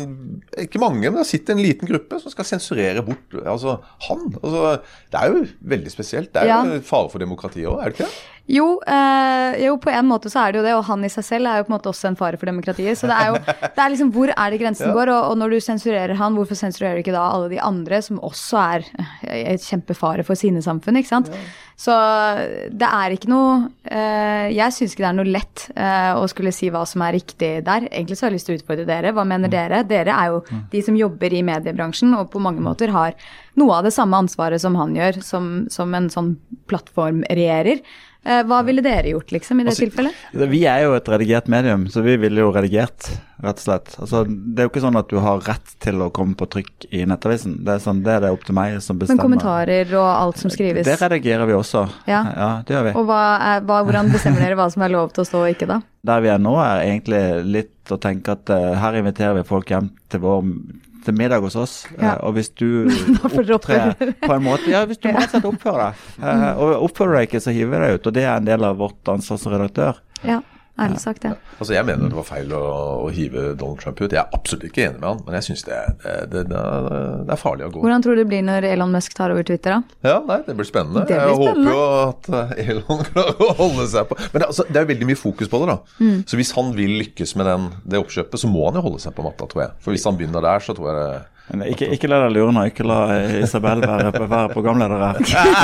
Ikke 0.66 0.82
mange, 0.82 1.02
men 1.04 1.20
det 1.22 1.28
sitter 1.30 1.56
en 1.58 1.64
liten 1.64 1.90
gruppe 1.90 2.20
som 2.22 2.34
skal 2.34 2.48
sensurere 2.48 3.04
bort 3.06 3.38
altså, 3.44 3.78
han. 4.08 4.28
Altså, 4.42 4.76
det 5.14 5.22
er 5.22 5.34
jo 5.34 5.44
veldig 5.74 5.94
spesielt. 5.94 6.32
Det 6.34 6.44
er 6.44 6.52
Ja. 6.54 6.62
jo 6.68 6.82
fare 6.86 7.10
for 7.14 7.24
demokratiet 7.24 7.68
òg, 7.70 7.80
er 7.82 7.92
det 7.92 7.98
ikke 7.98 8.08
det? 8.10 8.30
Jo, 8.52 8.66
eh, 8.84 9.54
jo, 9.64 9.78
på 9.80 9.88
en 9.88 10.08
måte 10.10 10.28
så 10.28 10.42
er 10.42 10.52
det 10.52 10.60
jo 10.60 10.66
det, 10.66 10.74
og 10.76 10.84
han 10.90 11.06
i 11.08 11.12
seg 11.12 11.24
selv 11.24 11.48
er 11.48 11.62
jo 11.62 11.68
på 11.68 11.72
en 11.72 11.78
måte 11.78 11.92
også 11.94 12.10
en 12.10 12.18
fare 12.20 12.36
for 12.36 12.50
demokratiet. 12.52 13.00
Så 13.00 13.08
det 13.08 13.16
er 13.16 13.30
jo 13.32 13.38
det 13.40 13.80
er 13.80 13.94
liksom 13.94 14.12
hvor 14.12 14.34
er 14.36 14.52
det 14.52 14.60
grensen 14.60 14.88
Ja. 14.92 14.96
går, 14.98 15.12
og, 15.16 15.30
og 15.32 15.38
når 15.40 15.56
du 15.56 15.60
sensurerer 15.64 16.18
han, 16.20 16.36
hvorfor 16.36 16.60
sensurerer 16.60 17.00
du 17.00 17.06
ikke 17.06 17.16
da 17.16 17.24
alle 17.24 17.48
de 17.54 17.62
andre 17.64 18.02
som 18.04 18.20
også 18.20 18.60
er 18.60 18.88
eh, 19.00 19.54
et 19.56 19.64
kjempefare 19.64 20.26
for 20.28 20.36
sine 20.36 20.60
samfunn, 20.66 21.00
ikke 21.00 21.14
sant? 21.14 21.32
Så 21.80 21.96
det 22.70 22.86
er 22.86 23.16
ikke 23.16 23.32
noe 23.32 23.54
eh, 23.90 24.52
Jeg 24.54 24.76
syns 24.76 24.92
ikke 24.94 25.02
det 25.02 25.08
er 25.10 25.16
noe 25.18 25.32
lett 25.40 25.64
eh, 25.74 26.12
å 26.14 26.28
skulle 26.30 26.52
si 26.54 26.68
hva 26.70 26.84
som 26.86 27.02
er 27.02 27.16
riktig 27.16 27.50
der. 27.66 27.88
Egentlig 27.90 28.20
så 28.20 28.28
har 28.28 28.34
jeg 28.34 28.38
lyst 28.38 28.50
til 28.52 28.58
å 28.58 28.60
utfordre 28.60 28.86
dere. 28.92 29.16
Hva 29.16 29.26
mener 29.26 29.50
dere? 29.52 29.82
Dere 29.88 30.14
er 30.14 30.36
jo 30.36 30.44
de 30.70 30.84
som 30.86 31.00
jobber 31.00 31.34
i 31.34 31.42
mediebransjen 31.48 32.14
og 32.20 32.30
på 32.36 32.44
mange 32.44 32.62
måter 32.62 32.94
har 32.94 33.16
noe 33.58 33.80
av 33.80 33.88
det 33.88 33.96
samme 33.96 34.20
ansvaret 34.22 34.62
som 34.62 34.76
han 34.78 34.94
gjør, 35.00 35.24
som, 35.26 35.54
som 35.74 35.96
en 35.98 36.12
sånn 36.14 36.36
plattformregjerer. 36.70 37.82
Eh, 38.24 38.40
hva 38.48 38.62
ville 38.64 38.80
dere 38.80 39.12
gjort, 39.12 39.34
liksom, 39.36 39.60
i 39.60 39.66
det 39.66 39.74
Altså, 39.74 39.84
tilfellet? 39.84 40.20
Vi 40.32 40.62
er 40.70 40.86
jo 40.86 40.94
et 40.96 41.10
redigert 41.12 41.50
medium, 41.52 41.90
så 41.92 42.00
vi 42.06 42.16
ville 42.22 42.40
jo 42.40 42.54
redigert, 42.56 43.10
rett 43.44 43.60
og 43.60 43.64
slett. 43.66 43.96
Altså, 44.00 44.22
det 44.24 44.64
er 44.64 44.70
jo 44.70 44.72
ikke 44.72 44.84
sånn 44.86 45.00
at 45.00 45.10
du 45.12 45.18
har 45.26 45.44
rett 45.44 45.74
til 45.84 46.00
å 46.06 46.08
komme 46.16 46.38
på 46.40 46.48
trykk 46.56 46.88
i 46.96 47.04
Nettavisen. 47.10 47.58
Det 47.68 47.76
er, 47.76 47.82
sånn, 47.84 48.00
det, 48.06 48.14
er 48.16 48.24
det 48.24 48.32
opp 48.32 48.46
til 48.48 48.56
meg 48.56 48.78
som 48.86 49.02
bestemmer. 49.02 49.20
Men 49.20 49.28
kommentarer 49.28 49.92
og 50.00 50.08
alt 50.08 50.40
som 50.40 50.54
skrives. 50.54 50.88
Det 50.88 50.96
redigerer 51.02 51.52
vi 51.52 51.58
også. 51.58 51.84
Ja. 52.08 52.24
det 52.64 52.78
gjør 52.78 52.88
vi. 52.88 52.96
Og 53.02 53.10
hva 53.12 53.20
er, 53.50 53.68
hva, 53.68 53.82
hvordan 53.84 54.14
bestemmer 54.14 54.46
dere 54.46 54.60
hva 54.62 54.70
som 54.72 54.88
er 54.88 54.96
lov 54.96 55.12
til 55.12 55.26
å 55.26 55.28
stå 55.28 55.44
og 55.44 55.58
ikke, 55.58 55.68
da? 55.74 55.82
Der 56.08 56.24
vi 56.24 56.32
er 56.32 56.40
nå, 56.40 56.56
er 56.64 56.86
egentlig 56.86 57.24
litt 57.60 57.92
å 57.92 58.00
tenke 58.00 58.38
at 58.38 58.48
uh, 58.56 58.72
her 58.80 59.02
inviterer 59.04 59.36
vi 59.42 59.48
folk 59.52 59.76
hjem 59.76 59.92
til 60.12 60.24
vår 60.24 60.48
til 61.06 61.18
middag 61.18 61.44
hos 61.46 61.56
oss. 61.60 61.76
Ja. 61.98 62.14
eh, 62.16 62.24
og 62.28 62.36
hvis 62.38 62.50
du 62.60 62.68
opptrer 63.26 63.94
på 64.24 64.32
en 64.34 64.44
måte 64.46 64.72
Ja, 64.72 64.84
hvis 64.90 65.02
du 65.04 65.10
rett 65.10 65.28
og 65.28 65.36
slett 65.36 65.50
oppfører 65.52 65.84
deg. 65.92 66.08
Eh, 66.24 66.50
og 66.64 66.88
oppfører 66.90 67.20
deg 67.20 67.30
ikke, 67.30 67.44
så 67.44 67.54
hiver 67.56 67.76
vi 67.76 67.86
deg 67.86 68.00
ut. 68.00 68.10
Og 68.12 68.18
det 68.18 68.26
er 68.28 68.36
en 68.38 68.48
del 68.50 68.68
av 68.68 68.80
vårt 68.82 69.14
ansvar 69.14 69.42
som 69.42 69.54
redaktør. 69.56 70.00
Ja, 70.24 70.40
ærlig 70.80 71.00
sagt, 71.04 71.24
ja. 71.28 71.36
Altså 71.60 71.74
Jeg 71.76 71.86
mener 71.86 72.10
det 72.10 72.16
var 72.18 72.26
feil 72.26 72.50
å, 72.58 72.62
å 73.06 73.10
hive 73.14 73.54
Donald 73.60 73.80
Trump 73.84 74.00
ut. 74.02 74.12
Jeg 74.12 74.18
er 74.24 74.34
absolutt 74.34 74.64
ikke 74.70 74.88
enig 74.88 75.00
med 75.02 75.06
han, 75.10 75.20
men 75.28 75.36
jeg 75.38 75.46
syns 75.50 75.64
det, 75.68 75.80
det, 76.04 76.16
det, 76.32 76.44
det, 76.50 76.64
er- 77.36 77.42
farlig 77.44 77.68
å 77.68 77.72
gå. 77.76 77.84
Hvordan 77.84 78.06
tror 78.06 78.16
du 78.18 78.22
det 78.24 78.28
blir 78.32 78.42
når 78.48 78.66
Elon 78.72 78.92
Musk 78.96 79.14
tar 79.18 79.34
over 79.36 79.46
Twitter, 79.46 79.78
da? 79.78 79.98
Ja, 80.10 80.16
nei, 80.26 80.40
Det 80.48 80.56
blir 80.58 80.66
spennende. 80.70 81.06
Blir 81.06 81.20
jeg 81.20 81.36
spennende. 81.38 81.76
håper 81.76 82.34
jo 82.34 82.40
at 82.42 82.58
eh, 82.58 82.72
Elon 82.74 83.04
klarer 83.12 83.44
å 83.46 83.50
holde 83.62 83.88
seg 83.94 84.08
på 84.10 84.18
Men 84.34 84.48
altså, 84.48 84.66
det 84.70 84.82
er 84.82 84.90
veldig 84.90 85.10
mye 85.12 85.20
fokus 85.20 85.52
på 85.54 85.62
det. 85.64 85.68
da. 85.76 85.78
Mm. 86.00 86.18
Så 86.32 86.40
hvis 86.42 86.54
han 86.58 86.74
vil 86.78 86.98
lykkes 87.04 87.36
med 87.38 87.50
den, 87.52 87.70
det 87.86 88.02
oppkjøpet, 88.02 88.42
så 88.42 88.50
må 88.50 88.66
han 88.70 88.80
jo 88.82 88.86
holde 88.88 89.04
seg 89.04 89.14
på 89.18 89.26
matta, 89.28 89.46
tror 89.52 89.66
jeg. 89.68 89.76
For 89.86 89.94
hvis 89.94 90.06
han 90.10 90.18
begynner 90.18 90.42
der, 90.46 90.64
så 90.66 90.74
tror 90.78 90.90
jeg 90.90 90.98
det 91.04 91.22
ikke, 91.52 91.90
ikke 91.92 92.08
la 92.08 92.22
deg 92.24 92.34
lure 92.38 92.54
nå. 92.56 92.64
Ikke 92.72 92.86
la 92.88 93.00
Isabel 93.42 93.84
være, 93.84 94.14
være 94.22 94.54
programleder 94.54 95.04
her. 95.04 95.20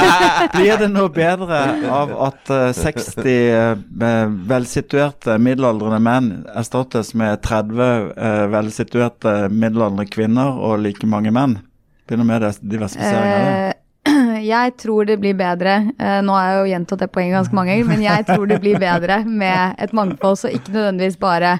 Blir 0.57 0.81
det 0.81 0.89
noe 0.91 1.09
bedre 1.13 1.61
av 1.87 2.11
at 2.27 2.51
eh, 2.53 2.67
60 2.75 3.29
eh, 3.29 4.35
velsituerte 4.49 5.37
middelaldrende 5.41 6.01
menn 6.03 6.29
erstattes 6.51 7.13
med 7.17 7.39
30 7.47 7.83
eh, 7.85 8.45
velsituerte 8.51 9.35
middelaldrende 9.49 10.09
kvinner 10.11 10.59
og 10.59 10.81
like 10.83 11.07
mange 11.09 11.33
menn? 11.35 11.59
Blir 12.05 12.17
det 12.17 12.23
noe 12.23 12.31
med 12.31 12.43
det 12.43 12.55
diversifisering 12.59 13.31
av 13.31 13.45
det? 13.45 13.53
Eh, 13.55 13.75
jeg 14.53 14.75
tror 14.81 15.07
det 15.07 15.19
blir 15.21 15.37
bedre. 15.37 15.77
Eh, 15.95 16.19
nå 16.25 16.35
har 16.35 16.49
jeg 16.49 16.59
jo 16.59 16.73
gjentatt 16.73 17.05
det 17.05 17.11
poenget 17.13 17.37
ganske 17.37 17.55
mange 17.55 17.73
ganger, 17.73 17.89
men 17.91 18.03
jeg 18.03 18.27
tror 18.27 18.49
det 18.49 18.59
blir 18.63 18.81
bedre 18.81 19.21
med 19.25 19.79
et 19.79 19.95
mangfold, 19.95 20.41
så 20.41 20.51
ikke 20.51 20.75
nødvendigvis 20.75 21.19
bare 21.21 21.59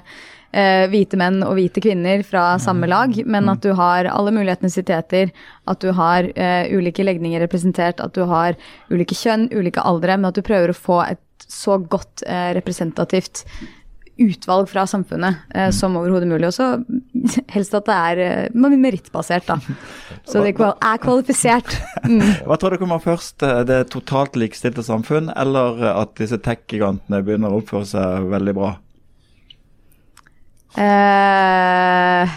eh, 0.52 0.84
hvite 0.90 1.18
menn 1.20 1.40
og 1.46 1.56
hvite 1.58 1.82
kvinner 1.84 2.22
fra 2.26 2.58
samme 2.62 2.88
lag, 2.90 3.14
men 3.26 3.48
at 3.52 3.64
du 3.64 3.72
har 3.78 4.08
alle 4.10 4.34
mulige 4.34 4.58
etnisiteter, 4.58 5.32
at 5.70 5.82
du 5.82 5.90
har 5.96 6.30
eh, 6.34 6.70
ulike 6.74 7.06
legninger 7.06 7.42
representert, 7.44 8.00
at 8.00 8.14
du 8.16 8.24
har 8.30 8.58
ulike 8.90 9.18
kjønn, 9.18 9.48
ulike 9.54 9.82
aldre, 9.82 10.16
men 10.18 10.30
at 10.30 10.38
du 10.38 10.46
prøver 10.46 10.72
å 10.72 10.78
få 10.78 11.02
et 11.08 11.22
så 11.50 11.78
godt 11.80 12.22
eh, 12.28 12.50
representativt 12.56 13.44
utvalg 14.20 14.68
fra 14.68 14.84
samfunnet 14.88 15.54
eh, 15.56 15.70
som 15.72 15.96
overhodet 15.96 16.28
mulig. 16.28 16.50
Og 16.50 16.54
så 16.54 16.66
helst 17.54 17.74
at 17.76 17.88
det 17.88 17.96
er 17.96 18.22
eh, 18.24 18.76
merittbasert, 18.76 19.48
da. 19.48 19.56
Så 20.30 20.42
det 20.44 20.54
er 20.60 21.02
kvalifisert. 21.02 21.76
Mm. 22.00 22.22
Hva 22.48 22.56
tror 22.56 22.72
du 22.72 22.80
kommer 22.80 23.00
først? 23.02 23.42
eh, 23.44 23.60
Det 23.68 23.90
totalt 23.92 24.36
likestilte 24.38 24.82
samfunn, 24.84 25.28
eller 25.36 25.82
at 25.92 26.14
disse 26.18 26.38
tech-gigantene 26.42 27.20
begynner 27.24 27.52
å 27.52 27.60
oppføre 27.60 27.86
seg 27.86 28.28
veldig 28.32 28.54
bra? 28.56 28.70
Eh, 30.78 32.34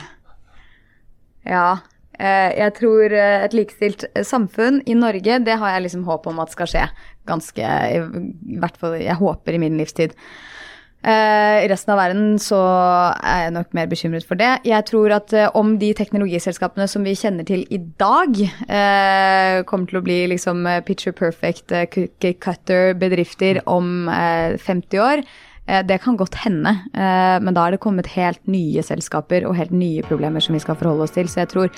ja. 1.50 1.68
Eh, 2.14 2.54
jeg 2.60 2.74
tror 2.78 3.14
eh, 3.14 3.44
et 3.44 3.56
likestilt 3.58 4.06
eh, 4.14 4.26
samfunn 4.26 4.82
i 4.90 4.96
Norge, 4.98 5.42
det 5.44 5.58
har 5.60 5.76
jeg 5.76 5.88
liksom 5.88 6.08
håp 6.08 6.30
om 6.30 6.42
at 6.44 6.54
skal 6.54 6.70
skje. 6.70 6.88
Ganske 7.30 7.62
I, 7.66 8.02
hvert 8.62 8.80
fall 8.80 9.00
jeg 9.02 9.20
håper 9.20 9.56
i 9.56 9.62
min 9.62 9.80
livstid. 9.80 10.14
Eh, 11.04 11.58
I 11.66 11.68
resten 11.68 11.92
av 11.92 12.00
verden 12.00 12.38
så 12.40 12.62
er 13.18 13.48
jeg 13.48 13.56
nok 13.58 13.74
mer 13.76 13.90
bekymret 13.92 14.28
for 14.30 14.40
det. 14.40 14.52
Jeg 14.70 14.88
tror 14.88 15.18
at 15.18 15.34
om 15.58 15.76
de 15.82 15.90
teknologiselskapene 15.98 16.88
som 16.88 17.04
vi 17.04 17.16
kjenner 17.18 17.48
til 17.50 17.66
i 17.74 17.82
dag, 18.00 18.38
eh, 18.70 19.64
kommer 19.68 19.90
til 19.90 20.00
å 20.00 20.06
bli 20.06 20.22
liksom 20.32 20.64
picture 20.88 21.18
perfect, 21.18 21.74
cookie 21.92 22.38
cutter 22.40 22.94
bedrifter 22.94 23.60
om 23.68 24.08
eh, 24.08 24.56
50 24.62 25.04
år, 25.04 25.26
det 25.66 25.98
kan 26.04 26.18
godt 26.20 26.36
hende. 26.44 26.74
Eh, 26.94 27.38
men 27.44 27.56
da 27.56 27.66
er 27.66 27.76
det 27.76 27.82
kommet 27.84 28.10
helt 28.14 28.42
nye 28.52 28.84
selskaper 28.84 29.48
og 29.48 29.56
helt 29.58 29.72
nye 29.72 30.04
problemer 30.04 30.44
som 30.44 30.58
vi 30.58 30.62
skal 30.64 30.78
forholde 30.80 31.08
oss 31.08 31.16
til. 31.16 31.30
Så 31.32 31.44
jeg 31.44 31.52
tror 31.54 31.72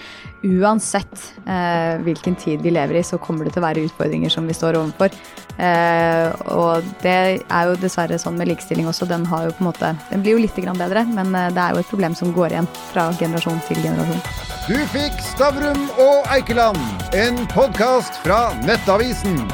uansett 0.43 1.27
eh, 1.45 2.01
hvilken 2.05 2.37
tid 2.41 2.65
vi 2.65 2.73
lever 2.73 2.99
i, 2.99 3.05
så 3.05 3.21
kommer 3.21 3.45
det 3.45 3.55
til 3.55 3.63
å 3.63 3.67
være 3.67 3.85
utfordringer 3.85 4.33
som 4.33 4.49
vi 4.49 4.57
står 4.57 4.79
overfor. 4.81 5.13
Eh, 5.55 6.33
og 6.51 6.87
det 7.03 7.15
er 7.45 7.69
jo 7.69 7.77
dessverre 7.79 8.19
sånn 8.19 8.39
med 8.39 8.49
likestilling 8.51 8.89
også. 8.89 9.07
Den, 9.09 9.27
har 9.29 9.47
jo 9.47 9.53
på 9.55 9.63
en 9.63 9.69
måte, 9.69 9.93
den 10.09 10.25
blir 10.25 10.35
jo 10.35 10.43
litt 10.43 10.55
bedre, 10.55 11.05
men 11.13 11.35
eh, 11.35 11.51
det 11.53 11.61
er 11.61 11.75
jo 11.75 11.83
et 11.85 11.93
problem 11.93 12.17
som 12.17 12.33
går 12.35 12.55
igjen 12.55 12.71
fra 12.89 13.11
generasjon 13.19 13.61
til 13.69 13.81
generasjon. 13.85 14.25
Du 14.65 14.77
fikk 14.95 15.21
Stavrum 15.21 15.87
og 16.01 16.25
Eikeland, 16.33 16.81
en 17.13 17.45
podkast 17.53 18.17
fra 18.25 18.49
Nettavisen. 18.65 19.45